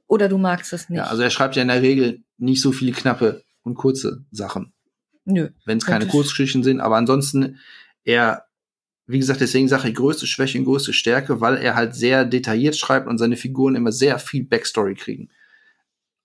[0.09, 0.97] oder du magst es nicht.
[0.97, 4.73] ja, also er schreibt ja in der Regel nicht so viele knappe und kurze Sachen,
[5.23, 5.49] Nö.
[5.65, 6.07] wenn es keine.
[6.07, 7.59] Kurzgeschichten sind, aber ansonsten
[8.03, 8.45] er,
[9.05, 12.75] wie gesagt, deswegen sage ich größte Schwäche und größte Stärke, weil er halt sehr detailliert
[12.75, 15.29] schreibt und seine Figuren immer sehr viel Backstory kriegen.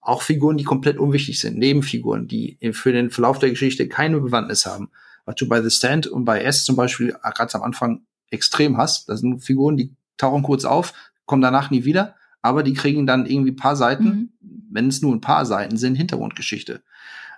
[0.01, 4.67] Auch Figuren, die komplett unwichtig sind, Nebenfiguren, die für den Verlauf der Geschichte keine Bewandtnis
[4.67, 4.91] haben.
[5.27, 9.09] Was du bei The Stand und bei S zum Beispiel gerade am Anfang extrem hast.
[9.09, 10.93] Das sind Figuren, die tauchen kurz auf,
[11.27, 14.29] kommen danach nie wieder, aber die kriegen dann irgendwie ein paar Seiten, Mhm.
[14.71, 16.83] wenn es nur ein paar Seiten sind, Hintergrundgeschichte.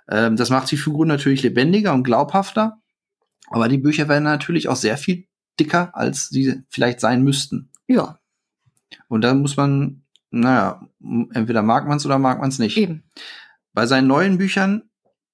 [0.09, 2.81] Ähm, das macht die Figuren natürlich lebendiger und glaubhafter,
[3.49, 5.25] aber die Bücher werden natürlich auch sehr viel
[5.59, 7.69] dicker, als sie vielleicht sein müssten.
[7.87, 8.19] Ja,
[9.07, 10.81] Und da muss man, naja,
[11.33, 12.75] entweder mag man es oder mag man es nicht.
[12.77, 13.03] eben.
[13.73, 14.83] Bei seinen neuen Büchern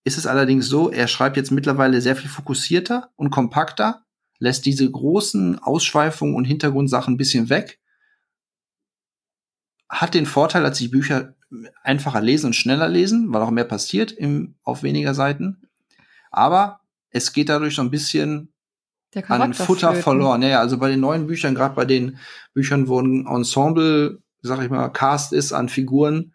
[0.04, 4.04] ist es allerdings so, er schreibt jetzt mittlerweile sehr viel fokussierter und kompakter,
[4.38, 7.80] lässt diese großen Ausschweifungen und Hintergrundsachen ein bisschen weg,
[9.94, 11.36] hat den Vorteil, dass sich Bücher
[11.84, 15.62] einfacher lesen und schneller lesen, weil auch mehr passiert im, auf weniger Seiten.
[16.32, 16.82] Aber
[17.12, 18.52] es geht dadurch so ein bisschen
[19.28, 20.04] an Futter flöten.
[20.04, 20.42] verloren.
[20.42, 22.18] Ja, ja, also bei den neuen Büchern, gerade bei den
[22.54, 26.34] Büchern, wo ein Ensemble, sag ich mal, Cast ist an Figuren,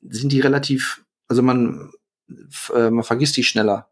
[0.00, 1.90] sind die relativ, also man,
[2.74, 3.90] äh, man vergisst die schneller.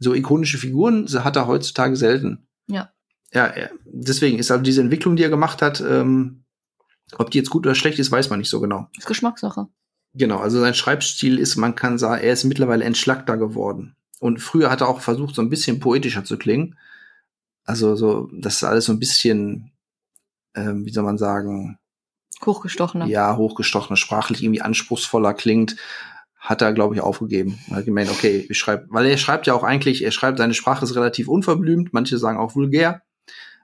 [0.00, 2.48] So ikonische Figuren hat er heutzutage selten.
[2.66, 2.90] Ja.
[3.32, 3.52] Ja,
[3.84, 6.39] deswegen ist also diese Entwicklung, die er gemacht hat, ähm,
[7.18, 8.88] ob die jetzt gut oder schlecht ist, weiß man nicht so genau.
[8.96, 9.68] Ist Geschmackssache.
[10.14, 13.96] Genau, also sein Schreibstil ist, man kann sagen, er ist mittlerweile entschlackter geworden.
[14.18, 16.76] Und früher hat er auch versucht, so ein bisschen poetischer zu klingen.
[17.64, 19.72] Also so, das ist alles so ein bisschen,
[20.54, 21.78] ähm, wie soll man sagen,
[22.44, 23.06] Hochgestochener.
[23.06, 25.76] ja, hochgestochener, sprachlich irgendwie anspruchsvoller klingt,
[26.38, 27.58] hat er, glaube ich, aufgegeben.
[27.68, 30.54] Er hat gemeint, okay, ich schreibe, weil er schreibt ja auch eigentlich, er schreibt, seine
[30.54, 33.02] Sprache ist relativ unverblümt, manche sagen auch vulgär,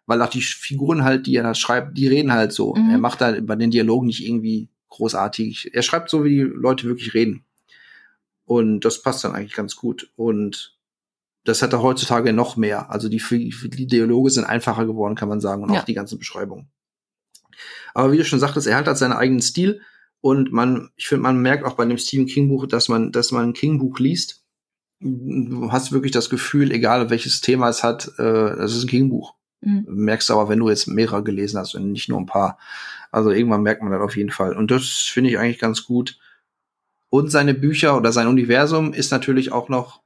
[0.06, 2.74] weil auch die Figuren halt, die er da schreibt, die reden halt so.
[2.74, 2.90] Mhm.
[2.90, 5.70] Er macht da bei den Dialogen nicht irgendwie großartig.
[5.74, 7.44] Er schreibt so, wie die Leute wirklich reden.
[8.44, 10.10] Und das passt dann eigentlich ganz gut.
[10.16, 10.78] Und
[11.44, 12.90] das hat er heutzutage noch mehr.
[12.90, 15.80] Also die, die Dialoge sind einfacher geworden, kann man sagen, und Ja.
[15.80, 16.68] auch die ganzen Beschreibungen.
[17.94, 19.80] Aber wie du schon sagtest, er hat halt seinen eigenen Stil
[20.20, 23.32] und man, ich finde, man merkt auch bei dem Stephen King Buch, dass man, dass
[23.32, 24.44] man ein King Buch liest.
[25.00, 29.08] Du hast wirklich das Gefühl, egal welches Thema es hat, äh, das ist ein King
[29.10, 29.34] Buch.
[29.60, 29.84] Mhm.
[29.88, 32.58] Merkst aber, wenn du jetzt mehrere gelesen hast und nicht nur ein paar.
[33.10, 34.54] Also irgendwann merkt man das auf jeden Fall.
[34.54, 36.18] Und das finde ich eigentlich ganz gut.
[37.08, 40.02] Und seine Bücher oder sein Universum ist natürlich auch noch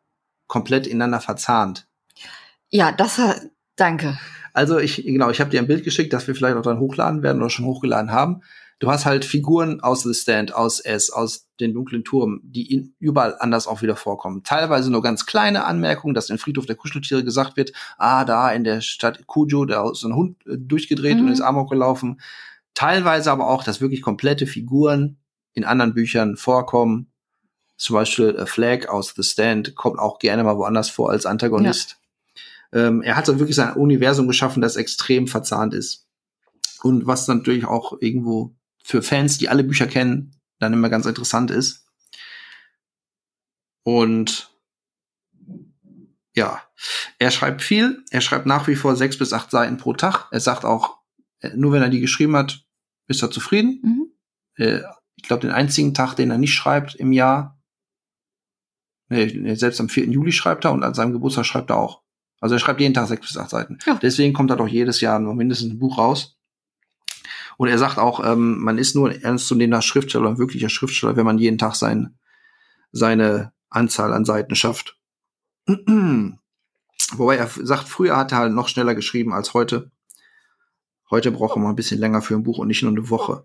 [0.47, 1.87] komplett ineinander verzahnt.
[2.69, 4.19] Ja, das hat, danke.
[4.53, 7.23] Also ich, genau, ich habe dir ein Bild geschickt, das wir vielleicht auch dann hochladen
[7.23, 8.43] werden oder schon hochgeladen haben.
[8.81, 12.95] Du hast halt Figuren aus The Stand, aus S, aus den dunklen Turm, die in,
[12.99, 14.43] überall anders auch wieder vorkommen.
[14.43, 18.65] Teilweise nur ganz kleine Anmerkungen, dass in Friedhof der Kuscheltiere gesagt wird, ah, da in
[18.65, 21.27] der Stadt Kujo, da ist ein Hund äh, durchgedreht Mhm.
[21.27, 22.23] und ist Amok gelaufen.
[22.73, 25.19] Teilweise aber auch, dass wirklich komplette Figuren
[25.53, 27.13] in anderen Büchern vorkommen.
[27.77, 31.99] Zum Beispiel äh, Flag aus The Stand kommt auch gerne mal woanders vor als Antagonist.
[32.73, 36.07] Ähm, er hat so wirklich sein Universum geschaffen, das extrem verzahnt ist.
[36.83, 41.51] Und was natürlich auch irgendwo für Fans, die alle Bücher kennen, dann immer ganz interessant
[41.51, 41.87] ist.
[43.83, 44.51] Und
[46.35, 46.63] ja,
[47.19, 48.05] er schreibt viel.
[48.11, 50.29] Er schreibt nach wie vor sechs bis acht Seiten pro Tag.
[50.31, 50.99] Er sagt auch,
[51.41, 52.65] äh, nur wenn er die geschrieben hat,
[53.09, 53.81] ist er zufrieden.
[53.83, 54.13] Mhm.
[54.57, 54.83] Äh,
[55.17, 57.61] ich glaube, den einzigen Tag, den er nicht schreibt im Jahr,
[59.09, 60.07] nee, selbst am 4.
[60.07, 62.03] Juli schreibt er und an seinem Geburtstag schreibt er auch.
[62.41, 63.79] Also er schreibt jeden Tag sechs bis acht Seiten.
[63.85, 63.99] Ja.
[64.01, 66.40] Deswegen kommt da doch jedes Jahr nur mindestens ein Buch raus.
[67.61, 71.27] Und er sagt auch, ähm, man ist nur ein ernstzunehmender Schriftsteller, ein wirklicher Schriftsteller, wenn
[71.27, 72.15] man jeden Tag sein,
[72.91, 74.99] seine Anzahl an Seiten schafft.
[75.67, 79.91] Wobei er sagt, früher hat er halt noch schneller geschrieben als heute.
[81.11, 83.45] Heute braucht er mal ein bisschen länger für ein Buch und nicht nur eine Woche.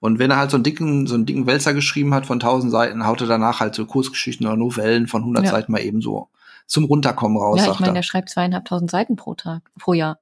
[0.00, 2.72] Und wenn er halt so einen dicken, so einen dicken Wälzer geschrieben hat von 1000
[2.72, 5.50] Seiten, haut er danach halt so Kurzgeschichten oder Novellen von 100 Ja.
[5.52, 6.28] Seiten mal eben so
[6.66, 8.02] zum Runterkommen raus, Ja, ich meine, er.
[8.02, 10.18] schreibt zweieinhalbtausend Seiten pro Tag, pro Jahr,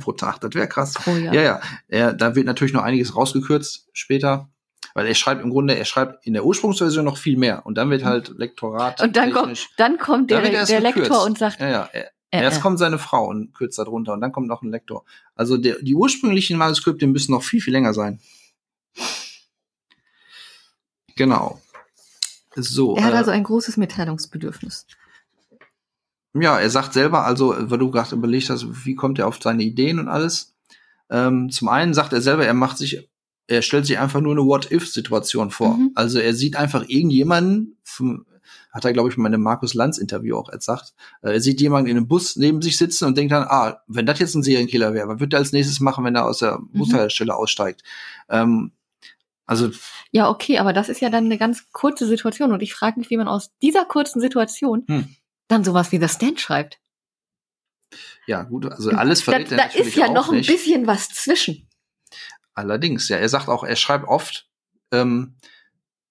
[0.00, 0.94] Pro Tag, das wäre krass.
[1.06, 1.34] Jahr.
[1.34, 1.60] Ja, ja.
[1.88, 4.48] Er, da wird natürlich noch einiges rausgekürzt später.
[4.94, 7.64] Weil er schreibt im Grunde, er schreibt in der Ursprungsversion noch viel mehr.
[7.64, 9.00] Und dann wird halt Lektorat.
[9.00, 10.80] Und dann kommt, dann kommt der, der gekürzt.
[10.80, 11.88] Lektor und sagt, Ja, ja.
[11.92, 12.60] Er, äh, erst äh.
[12.60, 14.12] kommt seine Frau und kürzt da drunter.
[14.14, 15.04] Und dann kommt noch ein Lektor.
[15.34, 18.20] Also der, die ursprünglichen Manuskripte müssen noch viel, viel länger sein.
[21.16, 21.60] Genau.
[22.56, 22.96] So.
[22.96, 24.86] er hat äh, also ein großes Mitteilungsbedürfnis.
[26.34, 29.62] Ja, er sagt selber, also, weil du gerade überlegt hast, wie kommt er auf seine
[29.62, 30.54] Ideen und alles.
[31.10, 33.08] Ähm, zum einen sagt er selber, er macht sich,
[33.48, 35.76] er stellt sich einfach nur eine What-If-Situation vor.
[35.76, 35.90] Mhm.
[35.96, 38.26] Also er sieht einfach irgendjemanden, vom,
[38.72, 40.94] Hat er, glaube ich, in meinem Markus Lanz-Interview auch gesagt.
[41.22, 44.06] Äh, er sieht jemanden in einem Bus neben sich sitzen und denkt dann, ah, wenn
[44.06, 46.60] das jetzt ein Serienkiller wäre, was wird er als nächstes machen, wenn er aus der
[46.60, 46.78] Mhm.
[46.78, 47.82] Bushaltestelle aussteigt?
[48.28, 48.70] Ähm,
[49.46, 49.70] also,
[50.12, 53.10] Ja, okay, aber das ist ja dann eine ganz kurze Situation und ich frage mich,
[53.10, 55.08] wie man aus dieser kurzen Situation Hm.
[55.50, 56.78] Dann sowas wie The Stand schreibt.
[58.26, 60.48] ja, gut, also alles Da, verrät er da natürlich ist ja noch ein nicht.
[60.50, 61.68] bisschen was zwischen.
[62.54, 64.48] Allerdings, ja, er sagt auch, er schreibt oft,
[64.92, 65.36] ähm,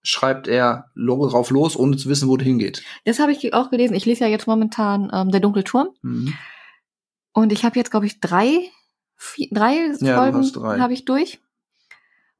[0.01, 2.83] schreibt er drauf los, ohne zu wissen, wo es hingeht.
[3.05, 3.93] Das habe ich auch gelesen.
[3.95, 6.33] Ich lese ja jetzt momentan ähm, Der dunkle Turm Mhm.
[7.33, 8.69] und ich habe jetzt, glaube ich, drei,
[9.17, 11.39] vier, drei du Folgen habe ich durch.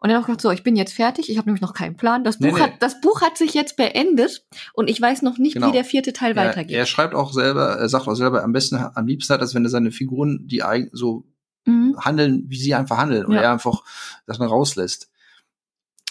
[0.01, 1.29] Und dann habe ich gedacht, so, ich bin jetzt fertig.
[1.29, 2.23] Ich habe nämlich noch keinen Plan.
[2.23, 2.63] Das Nee, Buch, nee.
[2.63, 5.67] Hat, das Buch hat sich jetzt beendet und ich weiß noch nicht, Genau.
[5.67, 6.75] wie der vierte Teil Er, weitergeht.
[6.75, 9.65] er schreibt auch selber, er sagt auch selber, am besten, am liebsten hat, als wenn
[9.65, 11.25] er seine Figuren, die so
[11.65, 11.97] mhm.
[11.99, 13.41] handeln, wie sie einfach handeln und Ja.
[13.41, 13.83] er einfach
[14.25, 15.09] das dann rauslässt.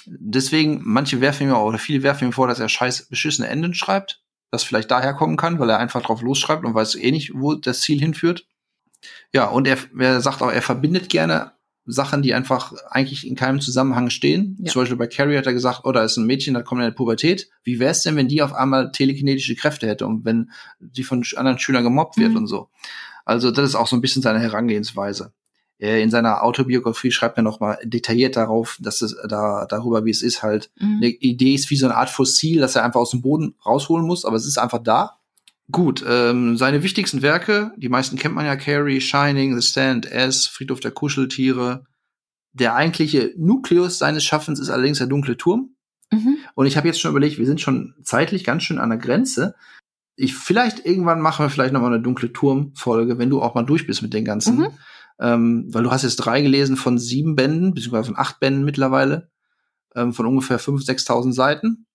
[0.06, 3.74] Deswegen, manche werfen ihm auch, oder viele werfen ihm vor, dass er scheiß beschissene Enden
[3.74, 7.32] schreibt, das vielleicht daher kommen kann, weil er einfach drauf losschreibt und weiß eh nicht,
[7.34, 8.46] wo das Ziel hinführt.
[9.32, 11.52] Ja, und er, er sagt auch, er verbindet gerne
[11.90, 14.56] Sachen, die einfach eigentlich in keinem Zusammenhang stehen.
[14.60, 14.70] Ja.
[14.70, 16.86] Zum Beispiel bei Carrie hat er gesagt, oh, da ist ein Mädchen, da kommt in
[16.86, 17.48] der Pubertät.
[17.64, 21.24] Wie wäre es denn, wenn die auf einmal telekinetische Kräfte hätte und wenn die von
[21.36, 22.36] anderen Schülern gemobbt wird Mhm.
[22.36, 22.68] und so.
[23.24, 25.32] Also das ist auch so ein bisschen seine Herangehensweise.
[25.80, 30.10] Er in seiner Autobiografie schreibt er noch mal detailliert darauf, dass es da darüber, wie
[30.10, 30.96] es ist, halt Mhm.
[30.96, 34.04] eine Idee ist wie so eine Art Fossil, das er einfach aus dem Boden rausholen
[34.06, 35.17] muss, aber es ist einfach da.
[35.70, 40.46] Gut, ähm, seine wichtigsten Werke, die meisten kennt man ja, Carrie, Shining, The Stand, S,
[40.46, 41.84] Friedhof der Kuscheltiere.
[42.54, 45.74] Der eigentliche Nukleus seines Schaffens ist allerdings der dunkle Turm.
[46.10, 46.38] Mhm.
[46.54, 49.54] Und ich habe jetzt schon überlegt, wir sind schon zeitlich ganz schön an der Grenze.
[50.16, 53.64] Ich vielleicht irgendwann machen wir vielleicht noch mal eine dunkle Turm-Folge, wenn du auch mal
[53.64, 54.58] durch bist mit den ganzen.
[54.58, 54.68] Mhm.
[55.20, 59.30] Ähm, weil du hast jetzt drei gelesen von sieben Bänden, beziehungsweise von acht Bänden mittlerweile,
[59.94, 61.86] ähm, von ungefähr 5.000, 6.000 Seiten.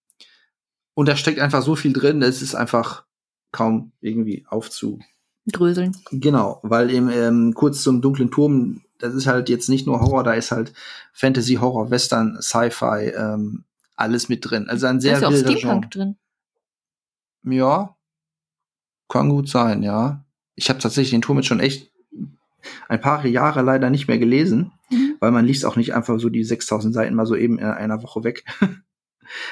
[0.93, 3.05] Und da steckt einfach so viel drin, es ist einfach
[3.53, 4.99] kaum irgendwie aufzu.
[5.45, 5.95] Dröseln.
[6.11, 10.23] Genau, weil eben ähm, kurz zum dunklen Turm, das ist halt jetzt nicht nur Horror,
[10.23, 10.73] da ist halt
[11.13, 13.63] Fantasy, Horror, Western, Sci-Fi, ähm,
[13.95, 14.67] alles mit drin.
[14.69, 16.15] Also ein Da sehr ist ja auch Steampunk drin.
[17.45, 17.95] Ja,
[19.09, 20.23] kann gut sein, ja.
[20.55, 21.91] Ich habe tatsächlich den Turm jetzt schon echt
[22.87, 25.15] ein paar Jahre leider nicht mehr gelesen, Mhm.
[25.19, 28.01] weil man liest auch nicht einfach so die 6000 Seiten mal so eben in einer
[28.03, 28.45] Woche weg.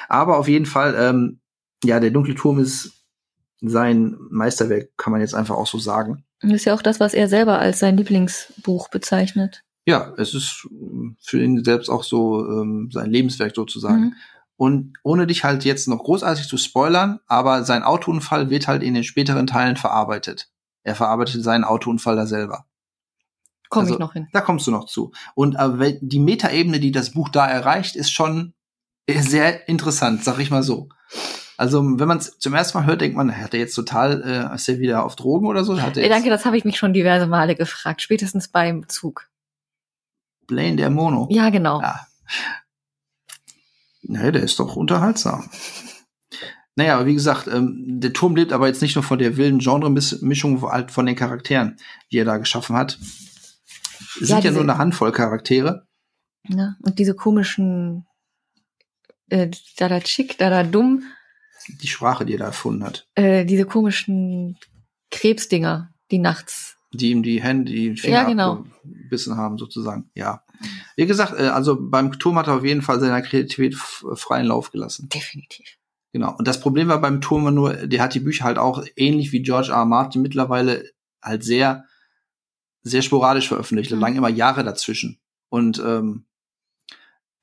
[0.08, 1.40] Aber auf jeden Fall, ähm,
[1.84, 3.01] ja, der dunkle Turm ist
[3.62, 6.24] sein Meisterwerk, kann man jetzt einfach auch so sagen.
[6.40, 9.62] Das ist ja auch das, was er selber als sein Lieblingsbuch bezeichnet.
[9.86, 14.00] Ja, es ist ähm, für ihn selbst auch so ähm, sein Lebenswerk sozusagen.
[14.00, 14.14] Mhm.
[14.56, 18.94] Und ohne dich halt jetzt noch großartig zu spoilern, aber sein Autounfall wird halt in
[18.94, 20.50] den späteren Teilen verarbeitet.
[20.84, 22.66] Er verarbeitet seinen Autounfall da selber.
[23.68, 24.28] Komme Also- ich noch hin.
[24.32, 25.12] Da kommst du noch zu.
[25.34, 28.54] Und äh, die Metaebene, die das Buch da erreicht, ist schon
[29.08, 30.88] sehr interessant, sag ich mal so.
[31.62, 34.52] Also, wenn man es zum ersten Mal hört, denkt man, hat er jetzt total, äh,
[34.52, 35.80] ist er wieder auf Drogen oder so?
[35.80, 39.28] Hat er danke, das habe ich mich schon diverse Male gefragt, spätestens beim Zug.
[40.48, 41.28] Blaine der Mono?
[41.30, 41.80] Ja, genau.
[41.80, 42.08] Ja.
[44.02, 45.48] Nee, der ist doch unterhaltsam.
[46.74, 49.60] Naja, aber wie gesagt, ähm, der Turm lebt aber jetzt nicht nur von der wilden
[49.60, 51.76] Genre-Mischung, halt von den Charakteren,
[52.10, 52.98] die er da geschaffen hat.
[54.20, 55.86] Es Ja, sind ja nur eine Handvoll Charaktere.
[56.48, 56.76] Ne?
[56.82, 58.04] Und diese komischen
[59.28, 61.04] äh, da da chick, da da dumm,
[61.68, 63.06] Die Sprache, die er da erfunden hat.
[63.14, 64.58] äh, diese komischen
[65.10, 66.76] Krebsdinger, die nachts.
[66.92, 68.64] Die ihm die Hände, die Finger Ja, genau.
[68.84, 70.10] abgebissen haben, sozusagen.
[70.14, 70.44] Ja.
[70.96, 74.70] Wie gesagt, äh, also beim Turm hat er auf jeden Fall seiner Kreativität freien Lauf
[74.70, 75.08] gelassen.
[75.08, 75.78] Definitiv.
[76.12, 76.34] Genau.
[76.36, 79.32] Und das Problem war beim Turm war nur, der hat die Bücher halt auch ähnlich
[79.32, 79.76] wie George R.
[79.78, 79.84] R.
[79.86, 80.84] Martin mittlerweile
[81.22, 81.86] halt sehr,
[82.82, 83.90] sehr sporadisch veröffentlicht.
[83.90, 84.02] Da Mhm.
[84.02, 85.18] lagen immer Jahre dazwischen.
[85.48, 86.26] Und ähm,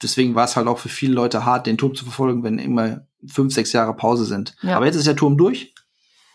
[0.02, 3.06] deswegen war es halt auch für viele Leute hart, den Turm zu verfolgen, wenn immer
[3.26, 4.56] fünf, sechs Jahre Pause sind.
[4.62, 4.78] Ja.
[4.78, 5.74] Aber jetzt ist der Turm durch.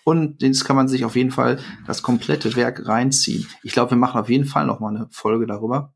[0.04, 3.48] Und jetzt kann man sich auf jeden Fall das komplette Werk reinziehen.
[3.62, 5.94] Ich glaube, wir machen auf jeden Fall noch mal eine Folge darüber.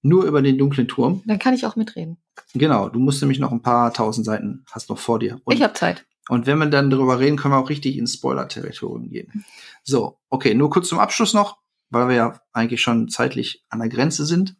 [0.00, 1.22] Nur über den dunklen Turm.
[1.26, 2.18] Dann kann ich auch mitreden.
[2.54, 5.40] Genau, du musst nämlich noch ein paar tausend Seiten hast noch vor dir.
[5.44, 6.06] Und ich habe Zeit.
[6.28, 9.44] und wenn wir dann darüber reden, können wir auch richtig ins Spoiler-Territorium gehen.
[9.82, 11.58] So, okay, nur kurz zum Abschluss noch,
[11.90, 14.56] weil wir ja eigentlich schon zeitlich an der Grenze sind.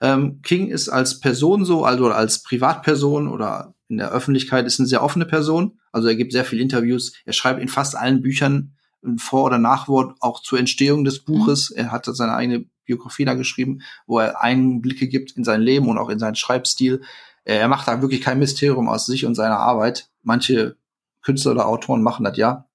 [0.00, 4.88] Ähm, King ist als Person so, also als Privatperson oder in der Öffentlichkeit ist eine
[4.88, 5.78] sehr offene Person.
[5.92, 7.12] Also er gibt sehr viele Interviews.
[7.24, 11.70] Er schreibt in fast allen Büchern ein Vor- oder Nachwort auch zur Entstehung des Buches.
[11.70, 15.98] Er hat seine eigene Biografie da geschrieben, wo er Einblicke gibt in sein Leben und
[15.98, 17.02] auch in seinen Schreibstil.
[17.44, 20.10] Er macht da wirklich kein Mysterium aus sich und seiner Arbeit.
[20.22, 20.76] Manche
[21.22, 22.66] Künstler oder Autoren machen das ja.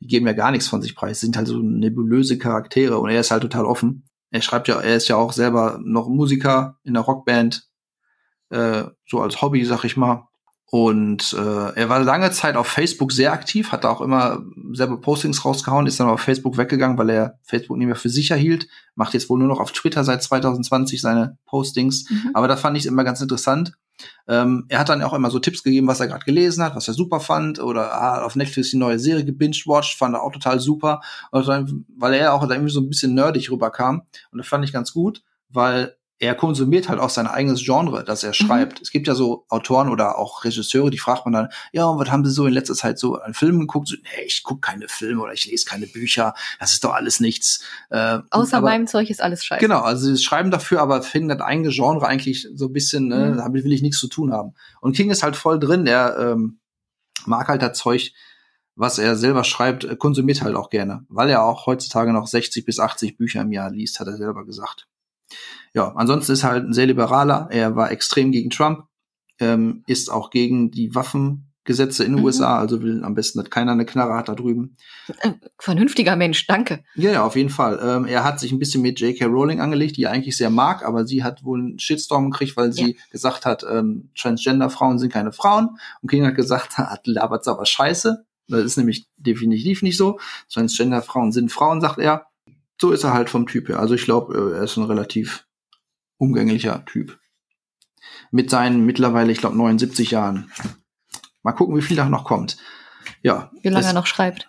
[0.00, 3.20] Die geben ja gar nichts von sich preis, sind halt so nebulöse Charaktere und er
[3.20, 4.04] ist halt total offen.
[4.30, 7.68] Er schreibt ja, er ist ja auch selber noch Musiker in der Rockband,
[8.50, 10.28] äh, so als Hobby, sag ich mal.
[10.68, 15.00] Und äh, er war lange Zeit auf Facebook sehr aktiv, hat da auch immer selber
[15.00, 18.66] Postings rausgehauen, ist dann auf Facebook weggegangen, weil er Facebook nicht mehr für sicher hielt.
[18.96, 22.10] Macht jetzt wohl nur noch auf Twitter seit 2020 seine Postings.
[22.10, 22.30] Mhm.
[22.34, 23.74] Aber da fand ich es immer ganz interessant.
[24.28, 26.88] Ähm, er hat dann auch immer so Tipps gegeben, was er gerade gelesen hat, was
[26.88, 27.58] er super fand.
[27.60, 31.00] Oder ah, auf Netflix die neue Serie gebinged-watched, fand er auch total super.
[31.32, 34.02] Dann, weil er auch da irgendwie so ein bisschen nerdig rüberkam.
[34.30, 38.22] Und das fand ich ganz gut, weil er konsumiert halt auch sein eigenes Genre, das
[38.22, 38.34] er mhm.
[38.34, 38.78] schreibt.
[38.78, 38.82] Mhm.
[38.82, 42.10] Es gibt ja so Autoren oder auch Regisseure, die fragt man dann, ja, und was
[42.10, 43.88] haben sie so in letzter Zeit so an Filmen geguckt?
[43.88, 47.20] So, nee, ich gucke keine Filme oder ich lese keine Bücher, das ist doch alles
[47.20, 47.62] nichts.
[47.90, 49.60] Äh, Außer aber, meinem Zeug ist alles scheiße.
[49.60, 53.32] Genau, also sie schreiben dafür, aber finden das eigene Genre eigentlich so ein bisschen, ne,
[53.32, 53.36] mhm.
[53.36, 54.54] damit will ich nichts zu tun haben.
[54.80, 56.60] Und King ist halt voll drin, er ähm,
[57.26, 58.12] mag halt das Zeug,
[58.74, 62.64] was er selber schreibt, äh, konsumiert halt auch gerne, weil er auch heutzutage noch 60
[62.64, 64.86] bis 80 Bücher im Jahr liest, hat er selber gesagt
[65.76, 67.48] ja, ansonsten ist er halt ein sehr liberaler.
[67.50, 68.86] Er war extrem gegen Trump,
[69.38, 72.24] ähm, ist auch gegen die Waffengesetze in den mhm.
[72.24, 74.78] USA, also will am besten, dass keiner eine Knarre hat da drüben.
[75.20, 76.82] Äh, vernünftiger Mensch, danke.
[76.94, 77.78] Ja, ja, auf jeden Fall.
[77.82, 79.26] Ähm, er hat sich ein bisschen mit J.K.
[79.26, 82.72] Rowling angelegt, die er eigentlich sehr mag, aber sie hat wohl einen Shitstorm gekriegt, weil
[82.72, 83.02] sie ja.
[83.10, 85.76] gesagt hat, ähm, Transgender-Frauen sind keine Frauen.
[86.00, 88.24] Und King hat gesagt, hat labert aber scheiße.
[88.48, 90.18] Das ist nämlich definitiv nicht so.
[90.50, 92.28] Transgender-Frauen sind Frauen, sagt er.
[92.80, 93.78] So ist er halt vom Typ her.
[93.78, 95.46] Also ich glaube, er ist ein relativ
[96.18, 97.18] umgänglicher Typ.
[98.30, 100.50] Mit seinen mittlerweile, ich glaube, 79 Jahren.
[101.42, 102.56] Mal gucken, wie viel da noch kommt.
[103.22, 103.50] Ja.
[103.62, 104.48] Wie lange es, er noch schreibt.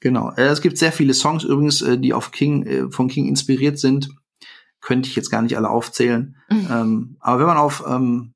[0.00, 0.30] Genau.
[0.32, 3.78] Äh, es gibt sehr viele Songs übrigens, äh, die auf King, äh, von King inspiriert
[3.78, 4.08] sind.
[4.80, 6.36] Könnte ich jetzt gar nicht alle aufzählen.
[6.50, 6.68] Mhm.
[6.70, 8.32] Ähm, aber wenn man auf ähm,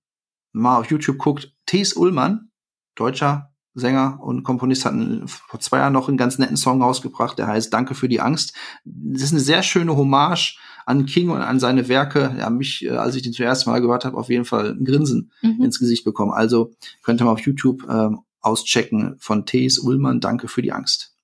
[0.52, 2.50] mal auf YouTube guckt, Thies Ullmann,
[2.94, 4.94] deutscher Sänger und Komponist, hat
[5.26, 8.54] vor zwei Jahren noch einen ganz netten Song rausgebracht, der heißt Danke für die Angst.
[8.84, 12.90] Das ist eine sehr schöne Hommage an King und an seine Werke, ja, mich, äh,
[12.90, 15.62] als ich den zuerst mal gehört habe, auf jeden Fall ein Grinsen mhm.
[15.62, 16.32] ins Gesicht bekommen.
[16.32, 16.72] Also
[17.02, 21.14] könnt ihr mal auf YouTube ähm, auschecken von Thees Ullmann, Danke für die Angst.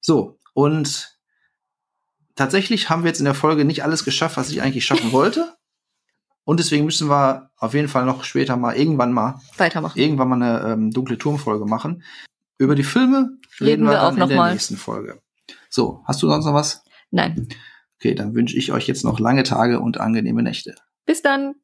[0.00, 1.16] So, und
[2.34, 5.54] tatsächlich haben wir jetzt in der Folge nicht alles geschafft, was ich eigentlich schaffen wollte.
[6.44, 9.98] Und deswegen müssen wir auf jeden Fall noch später mal irgendwann mal weitermachen.
[9.98, 12.02] Irgendwann mal eine ähm, dunkle Turmfolge machen.
[12.58, 14.52] Über die Filme reden, reden wir, wir dann in der mal.
[14.52, 15.20] nächsten Folge.
[15.70, 16.84] So, hast du sonst noch was?
[17.10, 17.48] Nein.
[18.02, 20.74] Okay, dann wünsche ich euch jetzt noch lange Tage und angenehme Nächte.
[21.06, 21.54] Bis dann.